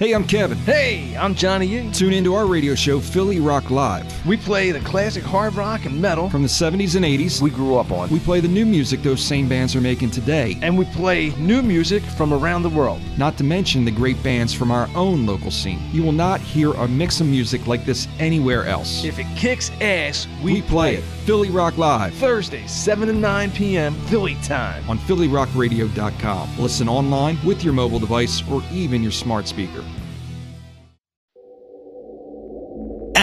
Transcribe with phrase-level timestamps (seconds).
[0.00, 0.56] Hey, I'm Kevin.
[0.56, 1.92] Hey, I'm Johnny Yee.
[1.92, 4.26] Tune into our radio show, Philly Rock Live.
[4.26, 7.76] We play the classic hard rock and metal From the 70s and 80s, we grew
[7.76, 8.08] up on.
[8.08, 10.56] we play the new music those same bands are making today.
[10.62, 13.02] and we play new music from around the world.
[13.18, 15.82] Not to mention the great bands from our own local scene.
[15.92, 19.04] You will not hear a mix of music like this anywhere else.
[19.04, 21.04] If it kicks ass, we, we play it.
[21.26, 23.94] Philly Rock Live Thursday, 7 to 9 p.m.
[24.06, 24.82] Philly time.
[24.88, 26.58] on PhillyRockRadio.com.
[26.58, 29.84] Listen online with your mobile device or even your smart speaker.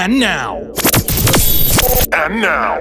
[0.08, 0.60] And now,
[2.14, 2.78] And now,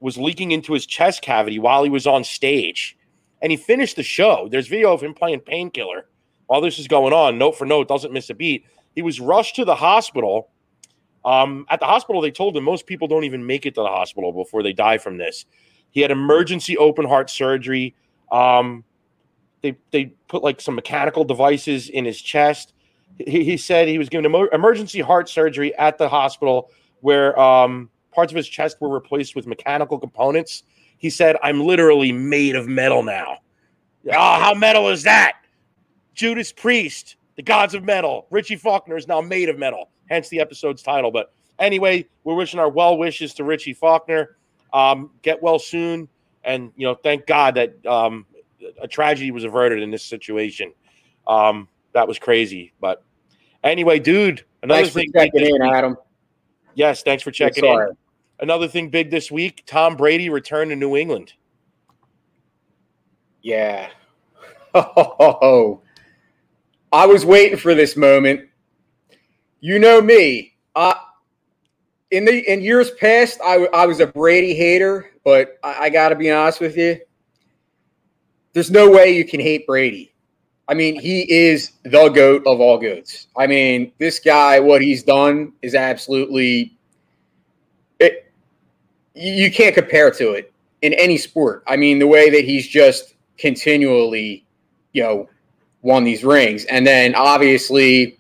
[0.01, 2.97] was leaking into his chest cavity while he was on stage.
[3.43, 4.49] And he finished the show.
[4.51, 6.07] There's video of him playing painkiller
[6.47, 8.67] while this is going on, note for note, doesn't miss a beat.
[8.95, 10.51] He was rushed to the hospital.
[11.25, 13.89] Um, at the hospital, they told him most people don't even make it to the
[13.89, 15.47] hospital before they die from this.
[15.91, 17.95] He had emergency open heart surgery.
[18.31, 18.85] Um,
[19.65, 22.75] they they put like some mechanical devices in his chest.
[23.17, 26.71] He, he said he was given emo- emergency heart surgery at the hospital
[27.01, 30.65] where um, parts of his chest were replaced with mechanical components.
[30.99, 33.39] He said, "I'm literally made of metal now."
[34.07, 35.39] Oh, how metal is that?
[36.15, 38.27] Judas Priest, the gods of metal.
[38.31, 41.11] Richie Faulkner is now made of metal, hence the episode's title.
[41.11, 44.37] But anyway, we're wishing our well wishes to Richie Faulkner.
[44.75, 46.09] Um, get well soon,
[46.43, 48.27] and you know, thank God that um,
[48.81, 50.73] a tragedy was averted in this situation.
[51.27, 53.03] Um, that was crazy, but
[53.63, 54.45] anyway, dude.
[54.63, 55.13] Another Thanks for thing.
[55.15, 55.97] checking in, Adam.
[56.75, 57.97] Yes, thanks for checking in.
[58.41, 61.33] Another thing big this week: Tom Brady returned to New England.
[63.43, 63.89] Yeah.
[64.77, 65.83] Oh,
[66.91, 68.49] I was waiting for this moment.
[69.61, 70.57] You know me.
[70.75, 70.95] Uh,
[72.11, 76.09] in the in years past, I, I was a Brady hater, but I, I got
[76.09, 76.99] to be honest with you.
[78.55, 80.15] There's no way you can hate Brady.
[80.67, 83.27] I mean, he is the goat of all goats.
[83.37, 86.79] I mean, this guy, what he's done is absolutely.
[87.99, 88.33] It,
[89.15, 91.65] you can't compare to it in any sport.
[91.67, 94.47] I mean, the way that he's just continually,
[94.93, 95.29] you know,
[95.83, 96.65] won these rings.
[96.67, 98.19] And then obviously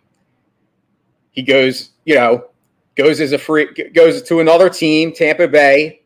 [1.30, 2.48] he goes, you know,
[2.96, 6.02] goes as a free goes to another team, Tampa Bay,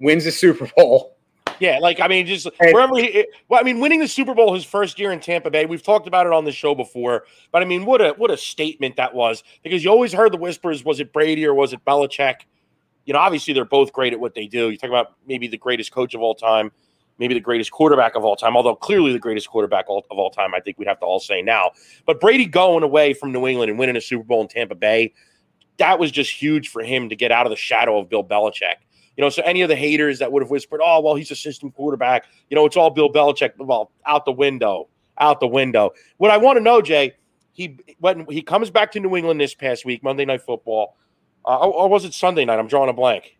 [0.00, 1.15] wins the Super Bowl.
[1.60, 3.26] Yeah, like I mean, just And- wherever he.
[3.48, 5.66] Well, I mean, winning the Super Bowl his first year in Tampa Bay.
[5.66, 8.36] We've talked about it on the show before, but I mean, what a what a
[8.36, 9.42] statement that was.
[9.62, 12.42] Because you always heard the whispers: was it Brady or was it Belichick?
[13.04, 14.70] You know, obviously they're both great at what they do.
[14.70, 16.72] You talk about maybe the greatest coach of all time,
[17.18, 18.56] maybe the greatest quarterback of all time.
[18.56, 21.40] Although clearly the greatest quarterback of all time, I think we'd have to all say
[21.40, 21.70] now.
[22.04, 25.12] But Brady going away from New England and winning a Super Bowl in Tampa Bay,
[25.78, 28.76] that was just huge for him to get out of the shadow of Bill Belichick.
[29.16, 31.36] You know, so any of the haters that would have whispered, "Oh, well, he's a
[31.36, 33.52] system quarterback," you know, it's all Bill Belichick.
[33.56, 35.92] Well, out the window, out the window.
[36.18, 37.14] What I want to know, Jay,
[37.52, 40.96] he when he comes back to New England this past week, Monday Night Football,
[41.46, 42.58] uh, or, or was it Sunday night?
[42.58, 43.38] I'm drawing a blank.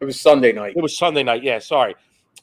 [0.00, 0.74] It was Sunday night.
[0.76, 1.42] It was Sunday night.
[1.42, 1.94] Yeah, sorry.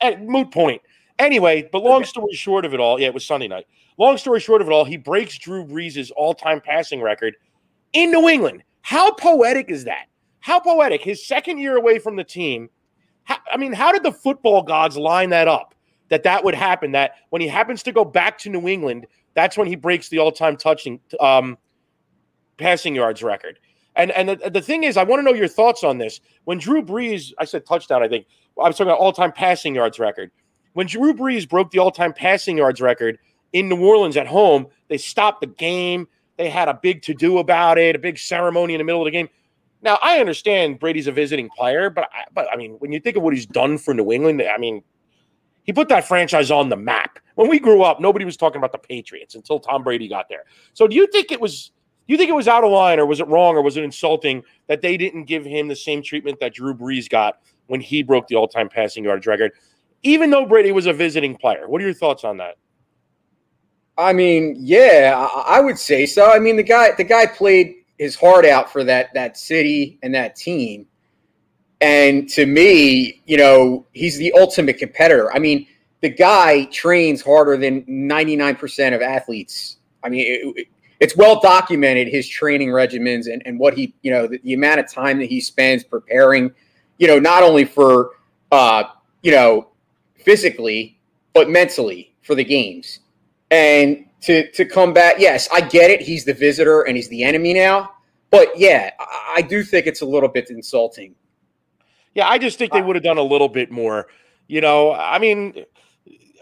[0.02, 0.82] Eh, moot point.
[1.18, 3.68] Anyway, but long story short of it all, yeah, it was Sunday night.
[3.98, 7.36] Long story short of it all, he breaks Drew Brees' all-time passing record
[7.92, 8.64] in New England.
[8.82, 10.06] How poetic is that?
[10.40, 11.02] How poetic.
[11.02, 12.70] His second year away from the team.
[13.24, 15.76] How, I mean, how did the football gods line that up?
[16.10, 16.92] That that would happen.
[16.94, 19.06] That when he happens to go back to New England,
[19.36, 21.58] that's when he breaks the all-time touching um,
[22.58, 23.60] passing yards record.
[23.96, 26.20] And and the, the thing is, I want to know your thoughts on this.
[26.46, 28.26] When Drew Brees, I said touchdown, I think
[28.60, 30.32] I was talking about all-time passing yards record.
[30.74, 33.20] When Drew Brees broke the all-time passing yards record
[33.54, 36.08] in New Orleans at home, they stopped the game.
[36.38, 39.12] They had a big to-do about it, a big ceremony in the middle of the
[39.12, 39.30] game.
[39.82, 43.16] Now I understand Brady's a visiting player, but I, but I mean, when you think
[43.16, 44.84] of what he's done for New England, I mean,
[45.64, 47.20] he put that franchise on the map.
[47.36, 50.44] When we grew up, nobody was talking about the Patriots until Tom Brady got there.
[50.74, 51.72] So do you think it was
[52.08, 54.44] you think it was out of line or was it wrong or was it insulting
[54.68, 58.28] that they didn't give him the same treatment that Drew Brees got when he broke
[58.28, 59.52] the all-time passing yards record,
[60.02, 61.70] even though Brady was a visiting player?
[61.70, 62.56] What are your thoughts on that?
[63.96, 66.32] I mean, yeah, I, I would say so.
[66.32, 70.16] I mean, the guy the guy played his heart out for that that city and
[70.16, 70.88] that team.
[71.82, 75.32] And to me, you know, he's the ultimate competitor.
[75.34, 75.68] I mean,
[76.02, 79.78] the guy trains harder than 99% of athletes.
[80.04, 80.26] I mean,
[80.58, 80.68] it,
[81.00, 84.82] it's well documented his training regimens and, and what he, you know, the, the, amount
[84.82, 86.52] of time that he spends preparing,
[86.98, 88.12] you know, not only for,
[88.52, 88.84] uh,
[89.22, 89.70] you know,
[90.16, 91.00] physically,
[91.34, 93.00] but mentally for the games.
[93.52, 96.02] And to, to come back, yes, I get it.
[96.02, 97.92] He's the visitor and he's the enemy now.
[98.32, 101.16] But yeah, I, I do think it's a little bit insulting
[102.20, 104.08] yeah, I just think they would have done a little bit more.
[104.48, 105.64] You know, I mean,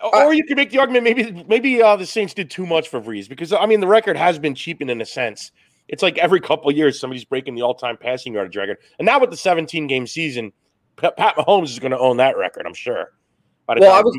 [0.01, 3.01] or you could make the argument maybe maybe uh, the Saints did too much for
[3.01, 5.51] Brees because I mean the record has been cheapened in a sense.
[5.87, 9.29] It's like every couple years somebody's breaking the all-time passing yardage record, and now with
[9.29, 10.51] the 17 game season,
[10.95, 13.13] Pat Mahomes is going to own that record, I'm sure.
[13.67, 14.17] well, I was,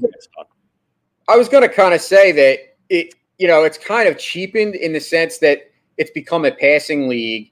[1.28, 4.74] I was going to kind of say that it, you know, it's kind of cheapened
[4.74, 7.50] in the sense that it's become a passing league.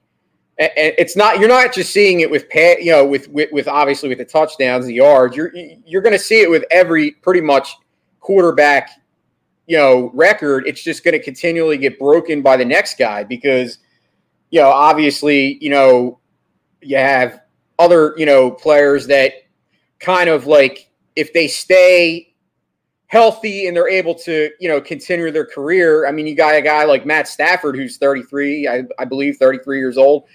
[0.59, 4.09] And it's not you're not just seeing it with you know with, with, with obviously
[4.09, 5.35] with the touchdowns the yards.
[5.35, 5.51] You're
[5.85, 7.75] you're going to see it with every pretty much
[8.21, 8.89] quarterback
[9.67, 10.65] you know record.
[10.65, 13.77] It's just going to continually get broken by the next guy because
[14.49, 16.19] you know obviously you know
[16.81, 17.41] you have
[17.77, 19.33] other you know players that
[19.99, 22.26] kind of like if they stay
[23.07, 26.61] healthy and they're able to you know continue their career i mean you got a
[26.61, 30.27] guy like matt stafford who's 33 i, I believe 33 years old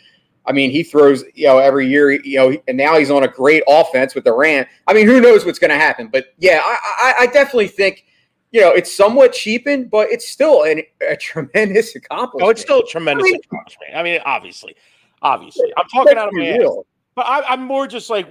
[0.44, 3.28] I mean, he throws, you know, every year, you know, and now he's on a
[3.28, 4.66] great offense with the Rams.
[4.86, 6.08] I mean, who knows what's going to happen?
[6.08, 8.06] But yeah, I, I, I, definitely think,
[8.50, 12.46] you know, it's somewhat cheapened, but it's still an, a tremendous accomplishment.
[12.46, 13.90] Oh, it's still a tremendous I mean, accomplishment.
[13.94, 14.74] I mean, obviously,
[15.22, 16.70] obviously, I'm talking out of my ass.
[17.14, 18.26] But I, I'm more just like,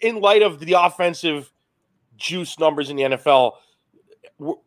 [0.00, 1.50] in light of the offensive
[2.16, 3.52] juice numbers in the NFL,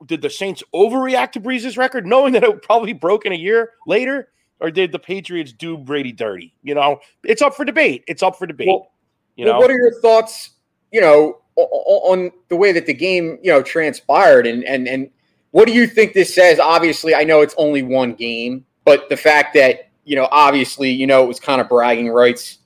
[0.05, 3.35] did the Saints overreact to Brees's record, knowing that it would probably be broken a
[3.35, 4.29] year later?
[4.59, 6.53] or did the Patriots do Brady dirty?
[6.63, 8.03] You know, it's up for debate.
[8.07, 8.67] It's up for debate.
[8.67, 8.91] Well,
[9.35, 10.51] you know, well, what are your thoughts?
[10.91, 15.09] You know, on the way that the game you know transpired, and and and
[15.51, 16.59] what do you think this says?
[16.59, 21.05] Obviously, I know it's only one game, but the fact that you know, obviously, you
[21.05, 22.59] know, it was kind of bragging rights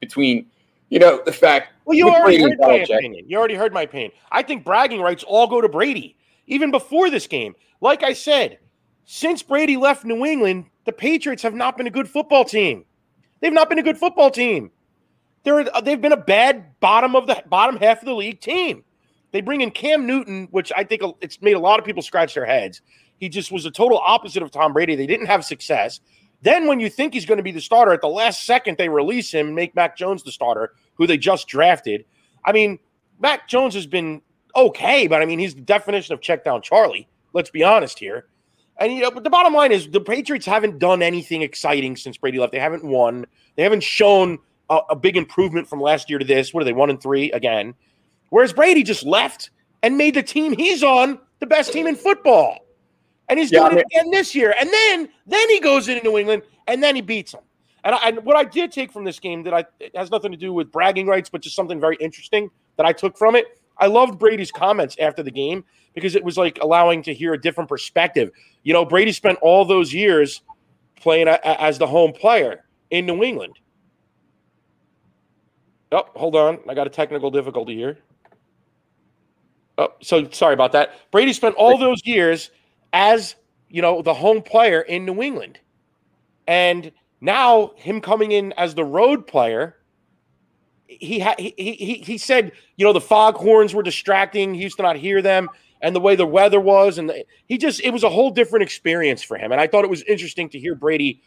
[0.00, 0.46] between,
[0.88, 1.72] you know, the fact.
[1.86, 3.24] Well, you already heard my opinion.
[3.28, 4.10] You already heard my opinion.
[4.32, 6.16] I think bragging rights all go to Brady,
[6.48, 7.54] even before this game.
[7.80, 8.58] Like I said,
[9.04, 12.84] since Brady left New England, the Patriots have not been a good football team.
[13.40, 14.72] They've not been a good football team.
[15.44, 18.82] They're uh, they've been a bad bottom of the bottom half of the league team.
[19.30, 22.34] They bring in Cam Newton, which I think it's made a lot of people scratch
[22.34, 22.82] their heads.
[23.18, 24.96] He just was a total opposite of Tom Brady.
[24.96, 26.00] They didn't have success.
[26.42, 28.88] Then when you think he's going to be the starter at the last second, they
[28.88, 32.04] release him, make Mac Jones the starter, who they just drafted.
[32.44, 32.78] I mean,
[33.20, 34.22] Mac Jones has been
[34.54, 37.08] okay, but I mean, he's the definition of check down Charlie.
[37.32, 38.26] Let's be honest here.
[38.78, 42.18] And you know, but the bottom line is the Patriots haven't done anything exciting since
[42.18, 42.52] Brady left.
[42.52, 43.26] They haven't won.
[43.56, 44.38] They haven't shown
[44.68, 46.52] a, a big improvement from last year to this.
[46.52, 46.72] What are they?
[46.72, 47.74] One and three again.
[48.30, 49.50] Whereas Brady just left
[49.82, 52.58] and made the team he's on the best team in football.
[53.28, 54.54] And he's yeah, doing I mean, it again this year.
[54.58, 57.42] And then then he goes into New England and then he beats them.
[57.86, 59.64] And, I, and what I did take from this game that I
[59.94, 63.16] has nothing to do with bragging rights, but just something very interesting that I took
[63.16, 63.46] from it.
[63.78, 65.64] I loved Brady's comments after the game
[65.94, 68.32] because it was like allowing to hear a different perspective.
[68.64, 70.42] You know, Brady spent all those years
[70.96, 73.56] playing a, a, as the home player in New England.
[75.92, 76.58] Oh, hold on.
[76.68, 77.98] I got a technical difficulty here.
[79.78, 80.90] Oh, so sorry about that.
[81.12, 82.50] Brady spent all those years
[82.92, 83.36] as,
[83.68, 85.60] you know, the home player in New England.
[86.48, 89.76] And now him coming in as the road player
[90.88, 94.54] he, ha- he he he said, you know, the foghorns were distracting.
[94.54, 95.50] He used to not hear them
[95.82, 98.62] and the way the weather was, and the, he just it was a whole different
[98.62, 99.52] experience for him.
[99.52, 101.20] And I thought it was interesting to hear Brady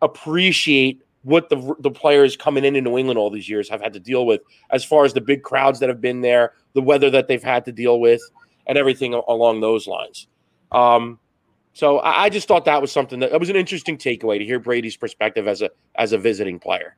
[0.00, 3.92] appreciate what the the players coming in in New England all these years have had
[3.92, 7.10] to deal with, as far as the big crowds that have been there, the weather
[7.10, 8.20] that they've had to deal with,
[8.66, 10.26] and everything along those lines.
[10.72, 11.18] Um,
[11.72, 14.44] so I, I just thought that was something that, that was an interesting takeaway to
[14.44, 16.96] hear Brady's perspective as a as a visiting player.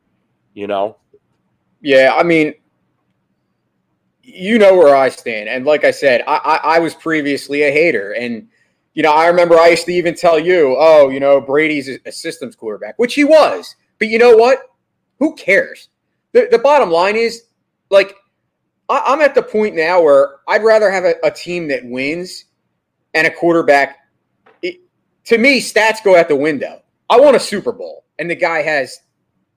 [0.55, 0.97] You know,
[1.81, 2.55] Yeah, I mean,
[4.23, 7.71] you know where I stand, and like I said, I, I, I was previously a
[7.71, 8.49] hater, and
[8.95, 12.13] you know I remember I used to even tell you, oh, you know Brady's a,
[12.13, 14.71] systems quarterback, which he was, but you know what?
[15.19, 15.89] Who cares?
[16.33, 17.45] The the bottom line is,
[17.91, 18.17] like,
[18.89, 22.47] I, I'm at the point now where I'd rather have a, a team that wins
[23.15, 23.99] and a quarterback.
[25.27, 26.83] To me, stats go out the window.
[27.09, 29.01] I want a Super Bowl, and the guy has,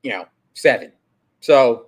[0.04, 0.92] you know, seven.
[1.40, 1.88] So,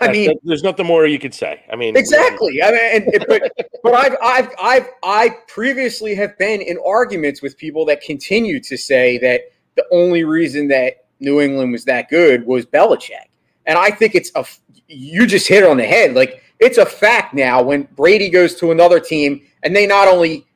[0.00, 1.62] I mean, there's nothing more you could say.
[1.70, 2.62] I mean, exactly.
[2.62, 3.52] I mean, and, and- but
[3.82, 8.76] but I've I've I've I previously have been in arguments with people that continue to
[8.76, 9.42] say that
[9.76, 13.26] the only reason that New England was that good was Belichick,
[13.66, 14.44] and I think it's a
[14.88, 16.14] you just hit it on the head.
[16.14, 20.46] Like it's a fact now when Brady goes to another team and they not only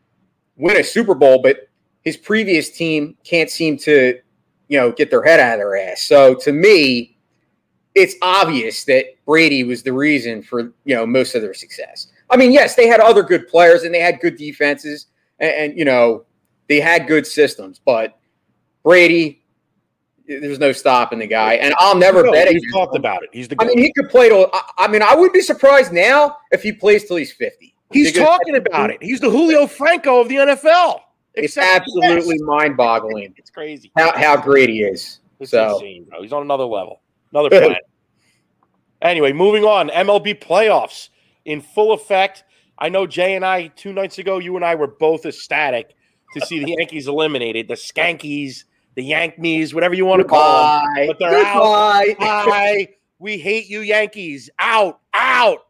[0.61, 1.69] win a Super Bowl, but
[2.03, 4.21] his previous team can't seem to,
[4.69, 6.03] you know, get their head out of their ass.
[6.03, 7.17] So to me,
[7.95, 12.09] it's obvious that Brady was the reason for you know most of their success.
[12.31, 15.07] I mean, yes, they had other good players and they had good defenses,
[15.41, 16.25] and, and you know
[16.69, 18.17] they had good systems, but
[18.85, 19.43] Brady,
[20.27, 23.01] there's no stopping the guy, and I'll never No, bet against talked him.
[23.01, 23.31] about it.
[23.33, 23.57] He's the.
[23.59, 24.49] I mean, he could play till.
[24.53, 27.70] I, I mean, I would be surprised now if he plays till he's fifty.
[27.93, 29.03] He's Because- talking about it.
[29.03, 31.01] He's the Julio Franco of the NFL.
[31.35, 32.45] It's Except for the absolutely best.
[32.45, 33.93] mind-boggling It's crazy.
[33.97, 35.21] how, how great he is.
[35.39, 36.23] It's So insane, bro.
[36.23, 37.01] He's on another level,
[37.33, 37.79] another planet.
[39.03, 39.89] anyway, moving on.
[39.91, 41.09] MLB playoffs
[41.45, 42.45] in full effect.
[42.79, 45.95] I know Jay and I two nights ago, you and I were both ecstatic
[46.35, 47.69] to see the Yankees eliminated.
[47.69, 48.65] The Skankies,
[48.97, 50.89] the Yankees, whatever you want to call them.
[50.97, 51.07] goodbye.
[51.07, 52.05] but they're out.
[52.07, 52.27] Goodbye.
[52.49, 54.51] Hi, we hate you, Yankees.
[54.59, 55.67] Out, out.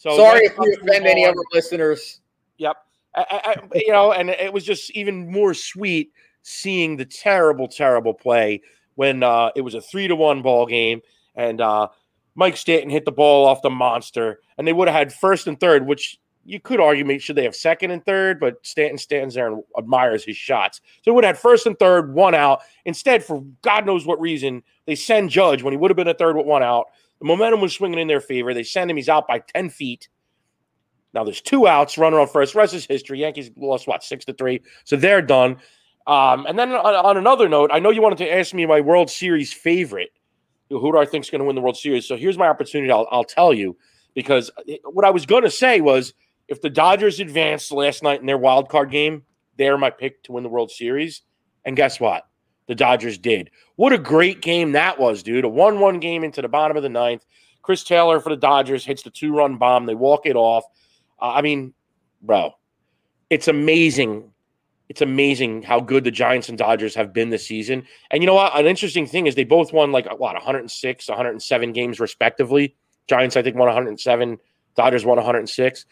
[0.00, 2.22] So Sorry if we country offend any of our listeners.
[2.56, 2.76] Yep.
[3.14, 6.10] I, I, you know, and it was just even more sweet
[6.42, 8.62] seeing the terrible, terrible play
[8.94, 11.02] when uh, it was a three to one ball game
[11.34, 11.88] and uh,
[12.34, 15.60] Mike Stanton hit the ball off the monster, and they would have had first and
[15.60, 19.34] third, which you could argue maybe should they have second and third, but Stanton stands
[19.34, 20.80] there and admires his shots.
[21.02, 22.60] So it would have had first and third, one out.
[22.86, 26.14] Instead, for God knows what reason, they send Judge when he would have been a
[26.14, 26.86] third with one out.
[27.20, 28.54] The momentum was swinging in their favor.
[28.54, 28.96] They send him.
[28.96, 30.08] He's out by 10 feet.
[31.12, 32.54] Now there's two outs, runner on first.
[32.54, 33.20] Rest is history.
[33.20, 35.56] Yankees lost what six to three, so they're done.
[36.06, 38.80] Um, and then on, on another note, I know you wanted to ask me my
[38.80, 40.10] World Series favorite.
[40.70, 42.06] Who do I think is going to win the World Series?
[42.06, 42.92] So here's my opportunity.
[42.92, 43.76] I'll, I'll tell you
[44.14, 44.50] because
[44.84, 46.14] what I was going to say was
[46.46, 49.24] if the Dodgers advanced last night in their wild card game,
[49.56, 51.22] they're my pick to win the World Series.
[51.64, 52.24] And guess what?
[52.70, 53.50] The Dodgers did.
[53.74, 55.44] What a great game that was, dude.
[55.44, 57.26] A 1 1 game into the bottom of the ninth.
[57.62, 59.86] Chris Taylor for the Dodgers hits the two run bomb.
[59.86, 60.62] They walk it off.
[61.20, 61.74] Uh, I mean,
[62.22, 62.52] bro,
[63.28, 64.30] it's amazing.
[64.88, 67.88] It's amazing how good the Giants and Dodgers have been this season.
[68.12, 68.56] And you know what?
[68.56, 72.76] An interesting thing is they both won like what 106, 107 games respectively.
[73.08, 74.38] Giants, I think, won 107.
[74.76, 75.86] Dodgers won 106.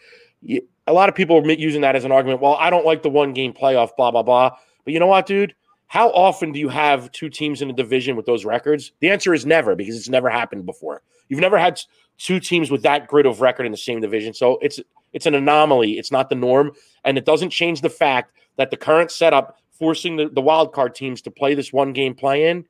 [0.87, 2.39] A lot of people are using that as an argument.
[2.39, 4.51] Well, I don't like the one game playoff, blah blah blah.
[4.85, 5.55] But you know what, dude?
[5.89, 8.91] How often do you have two teams in a division with those records?
[8.99, 11.01] The answer is never because it's never happened before.
[11.29, 11.81] You've never had
[12.19, 14.35] two teams with that grid of record in the same division.
[14.35, 14.79] So it's
[15.13, 15.97] it's an anomaly.
[15.97, 20.15] It's not the norm, and it doesn't change the fact that the current setup forcing
[20.15, 22.65] the, the wild card teams to play this one game play in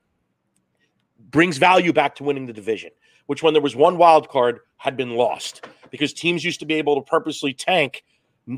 [1.30, 2.92] brings value back to winning the division,
[3.26, 6.76] which when there was one wild card had been lost because teams used to be
[6.76, 8.06] able to purposely tank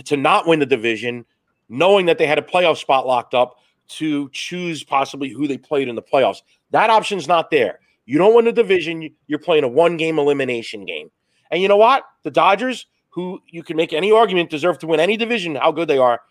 [0.05, 1.25] to not win the division,
[1.67, 3.57] knowing that they had a playoff spot locked up
[3.97, 6.41] to choose possibly who they played in the playoffs.
[6.71, 7.79] That option's not there.
[8.05, 11.11] You don't win the division, you- you're playing a one game elimination game.
[11.49, 12.03] And you know what?
[12.23, 15.87] The Dodgers, who you can make any argument deserve to win any division, how good
[15.87, 16.21] they are,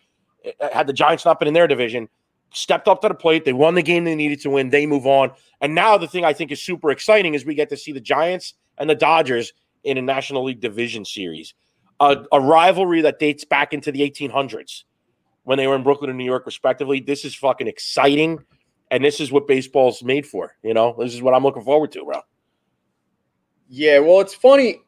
[0.59, 2.09] uh, had the Giants not been in their division,
[2.53, 3.45] stepped up to the plate.
[3.45, 4.69] They won the game they needed to win.
[4.69, 5.31] They move on.
[5.61, 8.01] And now the thing I think is super exciting is we get to see the
[8.01, 9.53] Giants and the Dodgers
[9.83, 11.53] in a National League Division series,
[11.99, 14.83] a, a rivalry that dates back into the 1800s
[15.43, 16.99] when they were in Brooklyn and New York, respectively.
[16.99, 18.39] This is fucking exciting.
[18.91, 20.55] And this is what baseball's made for.
[20.63, 22.19] You know, this is what I'm looking forward to, bro.
[23.69, 24.81] Yeah, well, it's funny.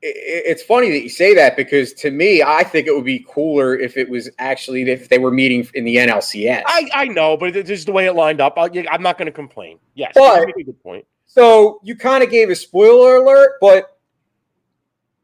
[0.00, 3.76] It's funny that you say that because to me, I think it would be cooler
[3.76, 6.62] if it was actually if they were meeting in the NLCS.
[6.66, 8.54] I, I know, but this is the way it lined up.
[8.56, 9.78] I, I'm not going to complain.
[9.94, 11.06] Yes, But- you make a good point.
[11.28, 13.98] So you kind of gave a spoiler alert, but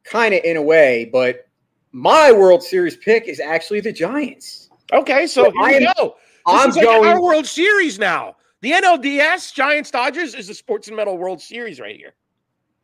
[0.04, 1.08] kind of in a way.
[1.10, 1.48] But
[1.92, 4.70] my World Series pick is actually the Giants.
[4.92, 6.16] Okay, so Well, here I am- go.
[6.46, 7.08] This I'm is like going.
[7.08, 8.36] our World Series now.
[8.62, 12.14] The NLDS Giants Dodgers is the Sports and Metal World Series right here.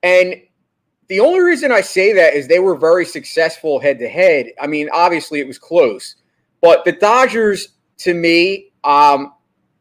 [0.02, 0.40] And
[1.08, 4.46] the only reason I say that is they were very successful head to head.
[4.60, 6.16] I mean, obviously it was close,
[6.60, 9.32] but the Dodgers, to me, um,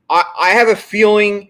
[0.09, 1.49] I, I have a feeling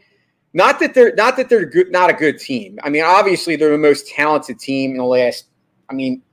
[0.54, 2.80] not that they're not that they're good, not a good team.
[2.84, 5.46] I mean, obviously they're the most talented team in the last.
[5.90, 6.24] I mean,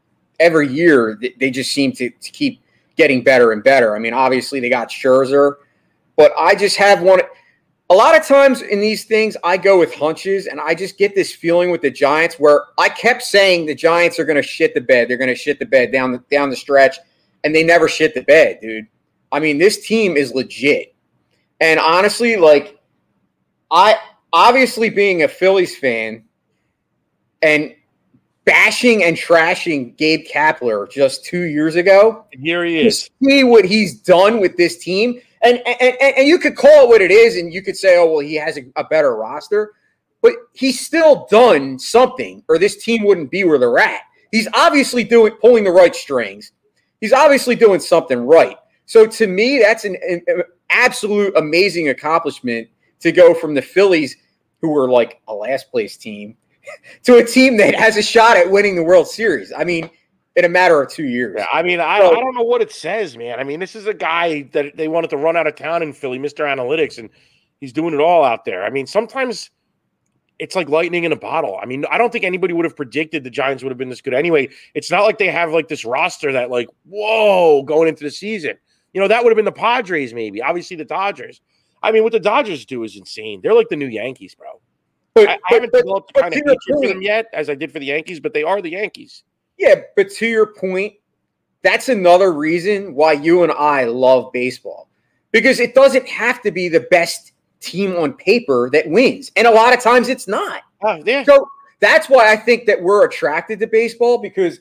[0.40, 2.62] every year they, just seem to, to keep
[2.96, 3.96] getting better and better.
[3.96, 5.56] I mean, obviously they got Scherzer,
[6.16, 7.20] but I just have one.
[7.90, 11.14] A lot of times in these things, I go with hunches, and I just get
[11.14, 14.74] this feeling with the Giants where I kept saying the Giants are going to shit
[14.74, 15.08] the bed.
[15.08, 16.98] They're going to shit the bed down the down the stretch,
[17.44, 18.86] and they never shit the bed, dude.
[19.32, 20.94] I mean, this team is legit,
[21.60, 22.78] and honestly, like
[23.70, 23.96] I
[24.32, 26.24] obviously being a Phillies fan
[27.42, 27.74] and
[28.44, 32.24] bashing and trashing Gabe Kapler just two years ago.
[32.32, 33.10] And here he is.
[33.22, 36.88] see what he's done with this team, and and, and and you could call it
[36.88, 39.72] what it is, and you could say, oh well, he has a, a better roster,
[40.22, 44.02] but he's still done something, or this team wouldn't be where they're at.
[44.30, 46.52] He's obviously doing pulling the right strings.
[47.00, 48.56] He's obviously doing something right.
[48.86, 52.68] So to me, that's an, an absolute amazing accomplishment
[53.00, 54.16] to go from the Phillies,
[54.60, 56.36] who were like a last place team,
[57.04, 59.52] to a team that has a shot at winning the World Series.
[59.56, 59.90] I mean,
[60.36, 61.36] in a matter of two years.
[61.38, 63.38] Yeah, I mean, I, So- I don't know what it says, man.
[63.38, 65.92] I mean, this is a guy that they wanted to run out of town in
[65.92, 66.44] Philly, Mr.
[66.44, 67.10] Analytics, and
[67.60, 68.64] he's doing it all out there.
[68.64, 69.50] I mean, sometimes
[70.40, 71.58] it's like lightning in a bottle.
[71.62, 74.00] I mean, I don't think anybody would have predicted the Giants would have been this
[74.00, 74.48] good anyway.
[74.74, 78.58] It's not like they have like this roster that, like, whoa, going into the season.
[78.92, 80.42] You know, that would have been the Padres, maybe.
[80.42, 81.40] Obviously, the Dodgers.
[81.82, 83.40] I mean, what the Dodgers do is insane.
[83.42, 84.53] They're like the new Yankees, bro.
[85.14, 87.54] But, I, I haven't but- developed the kind of hatred for them yet as I
[87.54, 89.22] did for the Yankees, but they are the Yankees.
[89.58, 90.94] Yeah, but to your point,
[91.62, 94.88] that's another reason why you and I love baseball
[95.32, 99.32] because it doesn't have to be the best team on paper that wins.
[99.36, 100.62] And a lot of times it's not.
[100.82, 101.24] Oh, yeah.
[101.24, 101.48] So
[101.80, 104.60] that's why I think that we're attracted to baseball because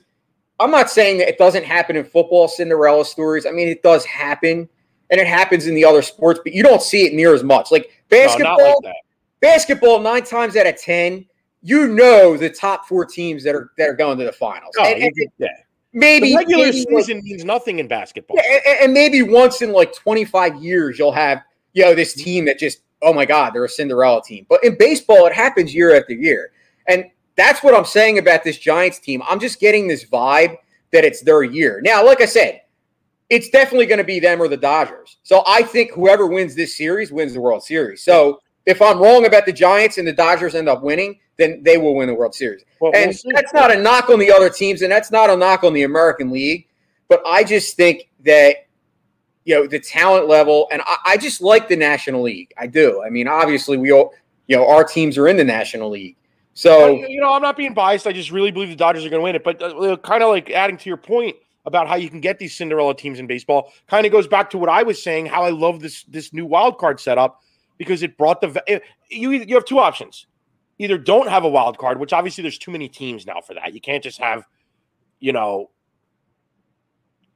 [0.59, 3.45] I'm not saying that it doesn't happen in football, Cinderella stories.
[3.45, 4.69] I mean, it does happen
[5.09, 7.71] and it happens in the other sports, but you don't see it near as much.
[7.71, 8.95] Like No, basketball, not like that.
[9.43, 11.25] Basketball, nine times out of 10,
[11.61, 14.73] you know the top four teams that are that are going to the finals.
[14.79, 15.47] Oh, And- and yeah.
[15.91, 18.37] maybe The regular maybe, like, season means nothing in basketball.
[18.37, 21.41] yeah, and, and maybe once in like 25 years, you'll have,
[21.73, 22.23] you know, this mm-hmm.
[22.23, 24.45] team that just, oh my God, they're a Cinderella team.
[24.49, 26.51] But in baseball, it happens year after year.
[26.87, 29.21] And that's what I'm saying about this Giants team.
[29.27, 30.57] I'm just getting this vibe
[30.91, 31.81] that it's their year.
[31.83, 32.61] Now, like I said,
[33.29, 35.17] it's definitely going to be them or the Dodgers.
[35.23, 38.03] So I think whoever wins this series wins the World Series.
[38.03, 41.77] So if I'm wrong about the Giants and the Dodgers end up winning, then they
[41.77, 42.63] will win the World Series.
[42.79, 45.35] Well, we'll And that's not a knock on the other teams, and that's not a
[45.35, 46.67] knock on the American League.
[47.09, 48.67] But I just think that
[49.45, 52.53] you know the talent level, and I, I just like the National League.
[52.57, 53.03] I do.
[53.03, 54.13] I mean, obviously, we all
[54.47, 56.15] you know our teams are in the National League,
[56.53, 58.07] so you know, I'm not being biased.
[58.07, 59.43] I just really believe the Dodgers are going to win it.
[59.43, 62.55] But uh, kind of like adding to your point about how you can get these
[62.55, 65.25] Cinderella teams in baseball, kind of goes back to what I was saying.
[65.25, 67.41] How I love this this new wild card setup
[67.77, 70.27] because it brought the va- eh, you you have two options.
[70.79, 73.73] Either don't have a wild card, which obviously there's too many teams now for that.
[73.73, 74.43] You can't just have,
[75.19, 75.69] you know,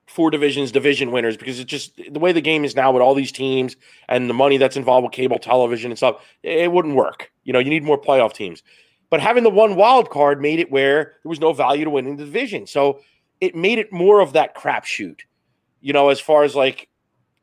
[0.07, 3.13] four divisions, division winners, because it's just the way the game is now with all
[3.13, 3.75] these teams
[4.09, 6.25] and the money that's involved with cable television and stuff.
[6.43, 7.31] It wouldn't work.
[7.43, 8.63] You know, you need more playoff teams.
[9.09, 12.17] But having the one wild card made it where there was no value to winning
[12.17, 12.67] the division.
[12.67, 13.01] So
[13.39, 15.19] it made it more of that crapshoot,
[15.79, 16.86] you know, as far as like,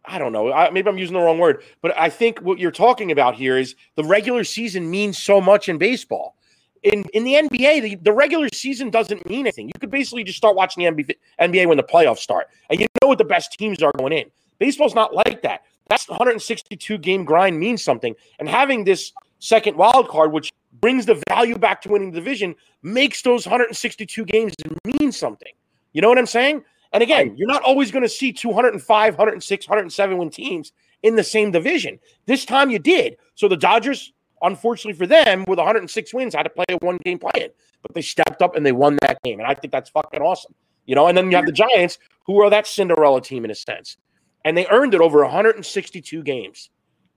[0.07, 2.71] I don't know, I, maybe I'm using the wrong word, but I think what you're
[2.71, 6.37] talking about here is the regular season means so much in baseball.
[6.83, 9.69] In, in the NBA, the, the regular season doesn't mean anything.
[9.69, 12.87] You could basically just start watching the NBA, NBA when the playoffs start, and you
[13.01, 14.31] know what the best teams are going in.
[14.59, 15.63] Baseball's not like that.
[15.89, 21.23] That's 162 game grind means something, and having this second wild card, which brings the
[21.29, 25.53] value back to winning the division, makes those 162 games mean something.
[25.93, 26.65] You know what I'm saying?
[26.95, 31.25] And again, you're not always going to see 205, 106, 107 win teams in the
[31.25, 31.99] same division.
[32.27, 33.17] This time you did.
[33.35, 37.19] So the Dodgers, unfortunately for them, with 106 wins, had to play a one game
[37.19, 37.57] play it.
[37.83, 39.41] But they stepped up and they won that game.
[39.41, 40.55] And I think that's fucking awesome.
[40.87, 43.57] You know, and then you have the Giants, who are that Cinderella team in a
[43.57, 43.97] sense.
[44.45, 46.71] And they earned it over 162 games.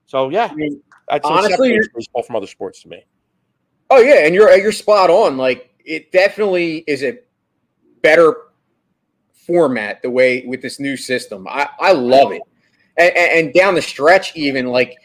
[0.08, 3.06] So yeah, I mean, that's honestly, baseball from other sports to me.
[3.92, 5.38] oh yeah, and you're you're spot on.
[5.38, 7.20] Like it definitely is a
[8.02, 8.47] better
[9.48, 11.48] format the way with this new system.
[11.48, 12.42] I I love it,
[12.98, 14.96] and, and, down the stretch, even like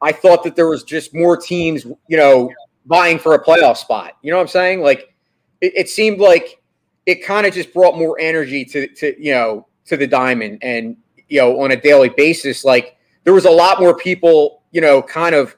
[0.00, 2.52] I thought that there was just more teams, you know,
[2.86, 4.18] vying for a playoff spot.
[4.22, 4.82] You know what I'm saying?
[4.82, 5.14] Like
[5.60, 6.60] it, it seemed like
[7.06, 10.96] it kind of just brought more energy to to you know to the diamond, and
[11.28, 15.02] you know on a daily basis, like there was a lot more people, you know,
[15.02, 15.56] kind of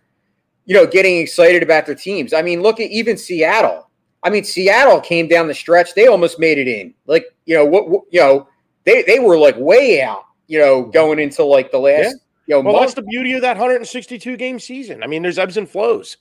[0.68, 2.35] you know, getting excited about their teams.
[2.35, 3.88] I mean, look at even Seattle.
[4.22, 6.94] I mean, Seattle came down the stretch; they almost made it in.
[7.07, 8.48] Like, you know, what, what you know,
[8.85, 10.24] they they were like way out.
[10.46, 10.90] You know, mm-hmm.
[10.90, 12.04] going into like the last.
[12.04, 12.12] Yeah.
[12.46, 12.83] You know, Well, month.
[12.85, 15.02] that's the beauty of that 162 game season.
[15.02, 16.16] I mean, there's ebbs and flows.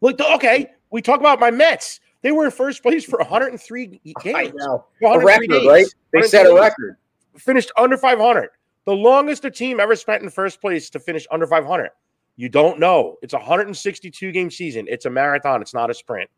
[0.00, 2.00] Look, okay, we talk about my Mets.
[2.22, 4.54] They were in first place for 103 I games.
[4.66, 5.66] A record, days.
[5.66, 5.86] right?
[6.12, 6.60] They set a 103 days.
[6.60, 6.96] record.
[7.36, 8.48] Finished under 500.
[8.86, 11.90] The longest a team ever spent in first place to finish under 500.
[12.36, 13.16] You don't know.
[13.20, 14.86] It's a 162 game season.
[14.88, 15.60] It's a marathon.
[15.60, 16.30] It's not a sprint.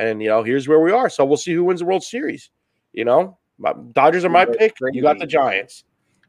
[0.00, 1.10] And you know, here's where we are.
[1.10, 2.48] So we'll see who wins the World Series.
[2.94, 4.74] You know, My- Dodgers are my pick.
[4.92, 5.26] You got the.
[5.26, 5.84] Giants.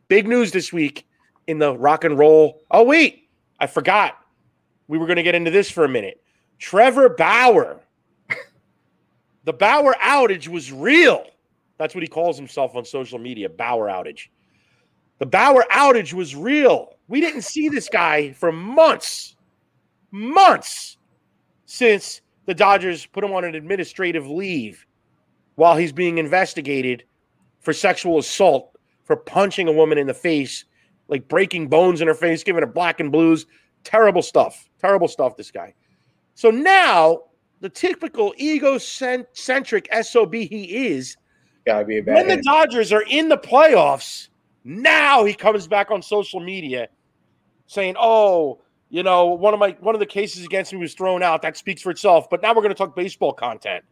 [0.10, 1.08] Big news this week
[1.48, 2.62] in the rock and roll.
[2.70, 3.30] Oh wait,
[3.62, 4.18] I forgot.
[4.90, 6.22] We were going to get into this for a minute.
[6.60, 7.80] Trevor Bauer.
[9.46, 11.26] the Bauer outage was real.
[11.78, 14.28] That's what he calls himself on social media, Bauer outage.
[15.20, 16.98] The Bauer outage was real.
[17.08, 19.38] We didn't see this guy for months,
[20.12, 20.98] months
[21.66, 24.86] since the Dodgers put him on an administrative leave
[25.56, 27.04] while he's being investigated
[27.60, 30.66] for sexual assault, for punching a woman in the face,
[31.08, 33.46] like breaking bones in her face, giving her black and blues.
[33.84, 34.70] Terrible stuff.
[34.80, 35.74] Terrible stuff, this guy.
[36.34, 37.24] So now,
[37.60, 41.18] the typical egocentric SOB he is,
[41.66, 42.42] Gotta be a bad when the.
[42.42, 44.30] Dodgers are in the playoffs,
[44.64, 46.88] now he comes back on social media
[47.68, 51.24] saying, "Oh, you know, one of my one of the cases against me was thrown
[51.24, 51.42] out.
[51.42, 53.84] That speaks for itself." But now we're going to talk baseball content.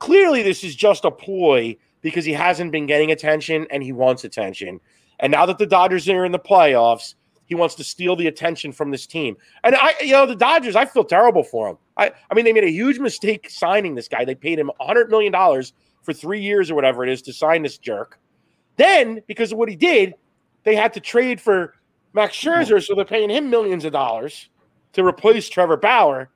[0.00, 4.24] Clearly, this is just a ploy because he hasn't been getting attention and he wants
[4.24, 4.80] attention.
[5.20, 7.14] And now that the Dodgers are in the playoffs,
[7.46, 9.36] he wants to steal the attention from this team.
[9.62, 11.78] And I, you know, the Dodgers, I feel terrible for him.
[11.96, 14.24] I, I mean, they made a huge mistake signing this guy.
[14.24, 15.32] They paid him $100 million
[16.02, 18.18] for three years or whatever it is to sign this jerk.
[18.76, 20.14] Then, because of what he did,
[20.64, 21.74] they had to trade for
[22.14, 24.48] Max Scherzer, so they're paying him millions of dollars
[24.92, 26.28] to replace Trevor Bauer.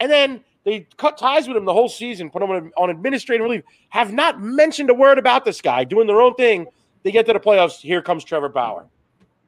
[0.00, 3.64] And then they cut ties with him the whole season, put him on, administrative leave,
[3.90, 6.66] have not mentioned a word about this guy, doing their own thing.
[7.02, 7.80] They get to the playoffs.
[7.80, 8.86] Here comes Trevor Bauer.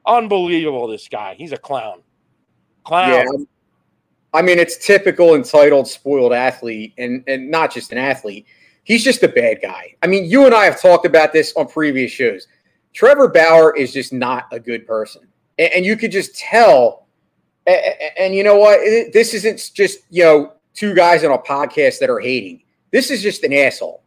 [0.05, 1.35] Unbelievable, this guy.
[1.35, 2.01] He's a clown.
[2.83, 3.09] Clown.
[3.09, 3.25] Yeah.
[3.33, 3.47] Um,
[4.33, 8.45] I mean, it's typical entitled, spoiled athlete, and and not just an athlete.
[8.83, 9.95] He's just a bad guy.
[10.01, 12.47] I mean, you and I have talked about this on previous shows.
[12.93, 15.27] Trevor Bauer is just not a good person,
[15.59, 17.07] and, and you could just tell.
[17.67, 18.79] a- a- And, you know what?
[19.13, 22.63] This isn't just you know two guys on a podcast that are hating.
[22.91, 24.03] This is just an asshole.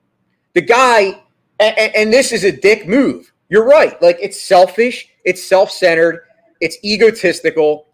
[0.55, 1.21] The guy,
[1.61, 3.33] and, and this is a dick move.
[3.49, 4.01] You're right.
[4.03, 5.09] Like it's selfish.
[5.25, 6.21] It's self-centered.
[6.61, 7.89] It's egotistical.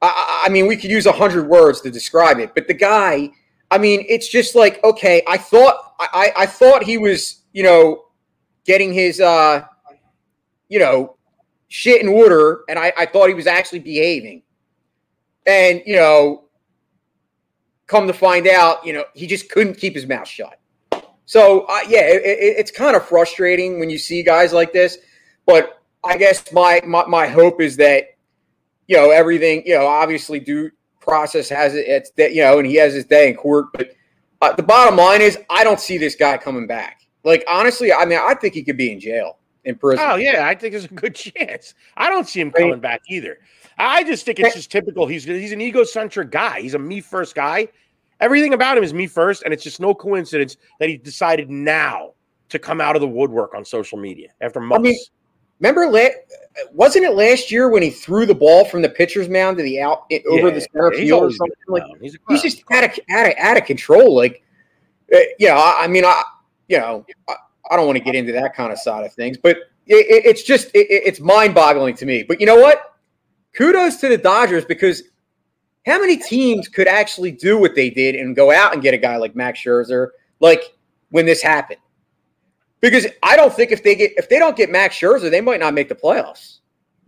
[0.00, 3.30] I- I, mean, we could use a hundred words to describe it, but the guy,
[3.70, 8.06] I mean, it's just like, okay, I thought, I I thought he was, you know,
[8.64, 9.64] getting his, uh,
[10.68, 11.16] you know,
[11.72, 14.42] shit in order, and I, I thought he was actually behaving,
[15.46, 16.44] and you know,
[17.86, 20.60] come to find out, you know, he just couldn't keep his mouth shut.
[21.24, 24.98] So uh, yeah, it, it, it's kind of frustrating when you see guys like this,
[25.46, 28.16] but I guess my, my my hope is that
[28.86, 32.66] you know everything you know obviously due process has it it's that you know and
[32.66, 33.92] he has his day in court but
[34.42, 37.00] uh, the bottom line is i don't see this guy coming back.
[37.24, 40.46] Like honestly i mean i think he could be in jail in prison Oh yeah,
[40.46, 41.74] I think there's a good chance.
[41.96, 43.38] I don't see him coming back either.
[43.78, 45.06] I just think it's just typical.
[45.06, 46.60] He's he's an egocentric guy.
[46.60, 47.68] He's a me first guy.
[48.20, 52.12] Everything about him is me first, and it's just no coincidence that he decided now
[52.50, 54.82] to come out of the woodwork on social media after months.
[54.82, 54.98] mean,
[55.58, 56.08] remember la-
[56.72, 59.80] wasn't it last year when he threw the ball from the pitcher's mound to the
[59.80, 61.84] out it, over Yeah, the center field or something like.
[62.00, 64.14] He's, he's just out of, out of, out of control.
[64.14, 64.44] Like,
[65.12, 66.22] uh, you know, I, I mean, I,
[66.68, 67.36] you know, I,
[67.70, 70.26] I don't want to get into that kind of side of things, but it, it,
[70.26, 72.22] it's just, it, it- it's mind boggling to me.
[72.22, 72.96] But you know what?
[73.54, 75.02] Kudos to the Dodgers because
[75.86, 78.98] how many teams could actually do what they did and go out and get a
[78.98, 80.08] guy like Max Scherzer,
[80.40, 80.62] like
[81.10, 81.80] when this happened?
[82.80, 85.60] Because I don't think if they get, if they don't get Max Scherzer, they might
[85.60, 86.58] not make the playoffs.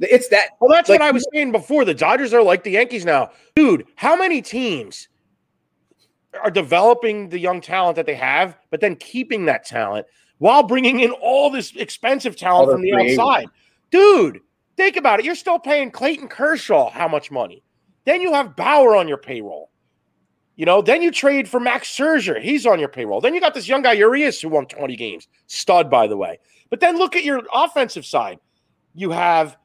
[0.01, 1.85] It's that Well, that's Like- what I was saying before.
[1.85, 3.31] The Dodgers are like the Yankees now.
[3.57, 5.09] Dude, how many teams
[6.43, 10.07] are developing the young talent that they have, but then keeping that talent
[10.39, 13.47] while bringing in all this expensive talent from the outside?
[13.91, 14.41] Dude,
[14.77, 15.25] think about it.
[15.27, 17.63] You're still paying Clayton Kershaw how much money?
[18.05, 19.71] Then you have Bauer on your payroll.
[20.57, 22.41] You know, then you trade for Max Scherzer.
[22.41, 23.21] He's on your payroll.
[23.21, 25.27] Then you got this young guy, Urias, who won 20 games.
[25.47, 26.39] Stud, by the way.
[26.71, 28.39] But then look at your offensive side.
[28.95, 29.57] You have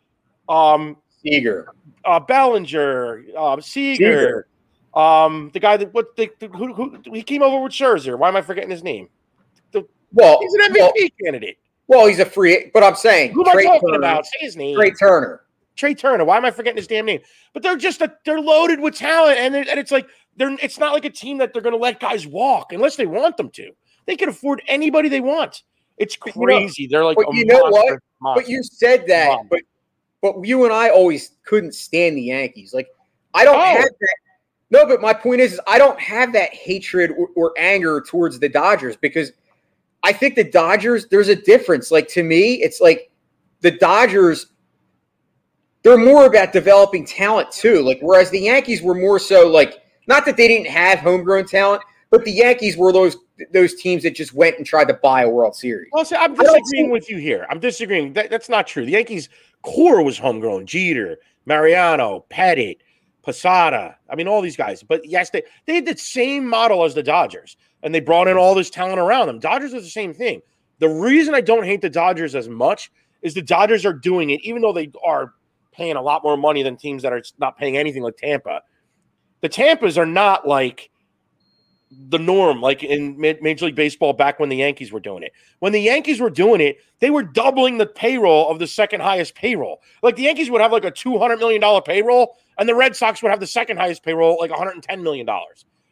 [0.48, 1.68] um, Seager.
[2.06, 4.48] uh, Bellinger, uh, Seager,
[4.96, 8.18] um, the guy that what the, the- who, who he came over with Scherzer.
[8.18, 9.10] Why am I forgetting his name?
[10.14, 11.58] Well, He's an well, MVP candidate.
[11.88, 14.26] well, he's a free, but I'm saying Who am I talking Turner- about?
[14.26, 14.76] Say his name.
[14.76, 15.42] Trea Turner.
[15.76, 16.26] Trea Turner.
[16.26, 17.22] Why am I forgetting his damn name?
[17.54, 20.94] But they're just a, they're loaded with talent, and, and it's like they're it's not
[20.94, 23.72] like a team that they're going to let guys walk unless they want them to.
[24.06, 25.64] They can afford anybody they want.
[25.98, 26.88] It's But you know- crazy.
[26.88, 28.00] they're like, but you know what?
[28.22, 29.62] monster, But you said that, but
[30.22, 32.74] but you and I always couldn't stand the Yankees.
[32.74, 32.88] Like
[33.34, 33.60] I don't Oh.
[33.64, 34.16] have that.
[34.72, 38.38] No, but my point is, is I don't have that hatred or, or anger towards
[38.40, 39.32] the Dodgers because
[40.04, 41.08] I think the Dodgers.
[41.08, 41.92] There's a difference.
[41.92, 43.12] Like to me, it's like
[43.62, 44.48] the Dodgers.
[45.84, 47.82] They're more about developing talent too.
[47.82, 51.84] Like whereas the Yankees were more so like not that they didn't have homegrown talent,
[52.10, 53.18] but the Yankees were those
[53.54, 55.90] those teams that just went and tried to buy a World Series.
[55.94, 57.46] Well, see, I'm disagreeing with you here.
[57.50, 58.14] I'm disagreeing.
[58.14, 58.86] That, that's not true.
[58.86, 59.30] The Yankees'
[59.62, 60.66] core was homegrown.
[60.66, 62.80] Jeter, Mariano, Pettitte,
[63.22, 63.98] Posada.
[64.10, 64.84] I mean, all these guys.
[64.84, 68.38] But yes, they, they had the same model as the Dodgers, and they brought in
[68.38, 69.40] all this talent around them.
[69.40, 70.42] Dodgers are the same thing.
[70.80, 74.42] The reason I don't hate the Dodgers as much is the Dodgers are doing it,
[74.44, 75.34] even though they are
[75.72, 78.62] paying a lot more money than teams that are not paying anything like Tampa.
[79.42, 80.90] The Tampas are not like
[81.92, 85.32] the norm, like in Major League Baseball back when the Yankees were doing it.
[85.60, 89.36] When the Yankees were doing it, they were doubling the payroll of the second highest
[89.36, 89.82] payroll.
[90.04, 93.32] Like the Yankees would have like a $200 million payroll, and the Red Sox would
[93.32, 95.28] have the second highest payroll, like $110 million.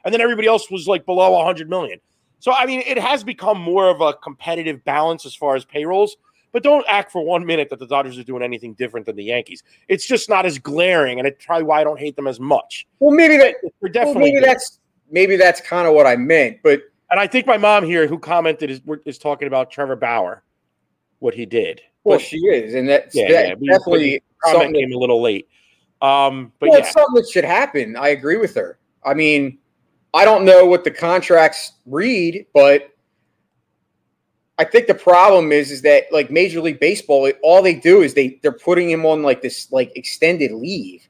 [0.08, 2.00] And then everybody else was like below 100 million.
[2.40, 6.16] So, I mean, it has become more of a competitive balance as far as payrolls.
[6.54, 9.24] But don't act for one minute that the Dodgers are doing anything different than the
[9.26, 9.64] Yankees.
[9.90, 12.88] It's just not as glaring, and it's probably why I don't hate them as much.
[13.00, 13.56] Well, maybe that.
[13.62, 14.80] They're Well, definitely maybe that's
[15.12, 16.60] maybe that's kind of what I meant.
[16.64, 20.42] But And I think my mom here, who commented, is is talking about Trevor Bauer,
[21.20, 21.82] what he did.
[22.06, 25.50] well, But- she is, and that's Yeah, that yeah, definitely comment came a little late.
[26.02, 27.98] Um, but well, yeah, it's something that should happen.
[27.98, 28.80] I agree with her.
[29.04, 29.58] I mean,
[30.14, 32.90] I don't know what the contracts read, but
[34.58, 38.14] I think the problem is is that like Major League Baseball, all they do is
[38.14, 41.08] they they're putting him on like this like extended leave.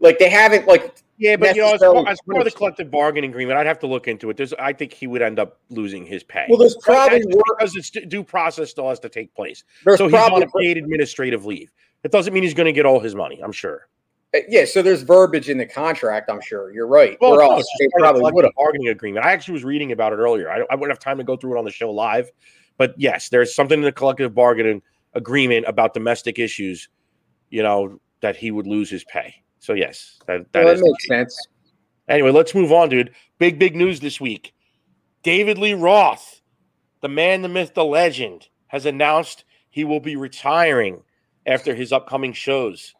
[0.00, 2.90] Like they haven't like yeah, but you know, as part, as part of the collective
[2.90, 4.36] bargaining agreement, I'd have to look into it.
[4.36, 6.46] There's, I think he would end up losing his pay.
[6.48, 9.62] well, there's probably work, because it's due process still has to take place.
[9.84, 11.70] there's So he's on a paid administrative leave.
[12.02, 13.40] It doesn't mean he's going to get all his money.
[13.40, 13.86] I'm sure.
[14.34, 14.64] Uh, yeah.
[14.64, 16.30] So there's verbiage in the contract.
[16.30, 17.16] I'm sure you're right.
[17.20, 18.54] Well, or else they part of the probably would have.
[18.54, 19.26] bargaining agreement.
[19.26, 20.50] I actually was reading about it earlier.
[20.50, 22.30] I, I wouldn't have time to go through it on the show live,
[22.78, 24.82] but yes, there's something in the collective bargaining
[25.14, 26.88] agreement about domestic issues.
[27.50, 29.34] You know that he would lose his pay.
[29.58, 31.48] So yes, that that Well, that makes sense.
[32.08, 33.14] Anyway, let's move on, dude.
[33.38, 34.54] Big, big news this week.
[35.22, 36.40] David Lee Roth,
[37.00, 41.02] the man, the myth, the legend, has announced he will be retiring
[41.46, 42.94] after his upcoming shows.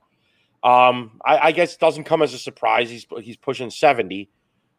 [0.63, 2.89] Um, I, I guess it doesn't come as a surprise.
[2.89, 4.29] He's he's pushing 70.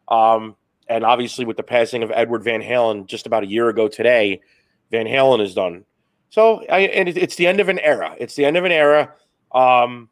[0.08, 0.56] Um,
[0.88, 4.40] and obviously with the passing of Edward Van Halen just about a year ago today,
[4.90, 5.84] Van Halen is done.
[6.30, 8.14] So I, and it, it's the end of an era.
[8.18, 9.14] It's the end of an era.
[9.52, 10.08] Um,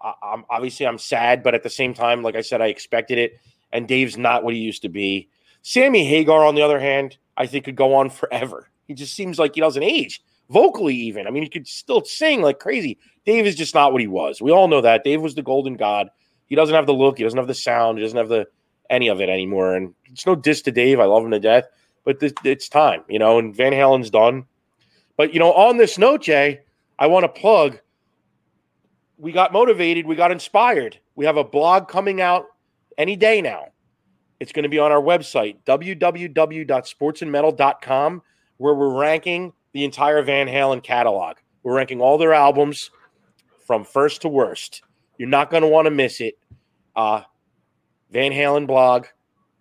[0.00, 3.18] I, I'm obviously I'm sad, but at the same time, like I said, I expected
[3.18, 3.38] it.
[3.72, 5.28] And Dave's not what he used to be.
[5.62, 8.68] Sammy Hagar, on the other hand, I think could go on forever.
[8.88, 11.26] He just seems like he doesn't age vocally, even.
[11.26, 12.98] I mean, he could still sing like crazy.
[13.24, 14.40] Dave is just not what he was.
[14.40, 15.04] We all know that.
[15.04, 16.10] Dave was the golden god.
[16.46, 17.18] He doesn't have the look.
[17.18, 17.98] He doesn't have the sound.
[17.98, 18.46] He doesn't have the
[18.88, 19.76] any of it anymore.
[19.76, 20.98] And it's no diss to Dave.
[20.98, 21.64] I love him to death.
[22.04, 23.38] But it's time, you know.
[23.38, 24.46] And Van Halen's done.
[25.16, 26.60] But you know, on this note, Jay,
[26.98, 27.78] I want to plug.
[29.18, 30.06] We got motivated.
[30.06, 30.98] We got inspired.
[31.14, 32.46] We have a blog coming out
[32.96, 33.66] any day now.
[34.40, 38.22] It's going to be on our website, www.sportsandmetal.com,
[38.56, 41.36] where we're ranking the entire Van Halen catalog.
[41.62, 42.90] We're ranking all their albums
[43.70, 44.82] from first to worst.
[45.16, 46.36] You're not going to want to miss it.
[46.96, 47.22] Uh,
[48.10, 49.06] Van Halen blog,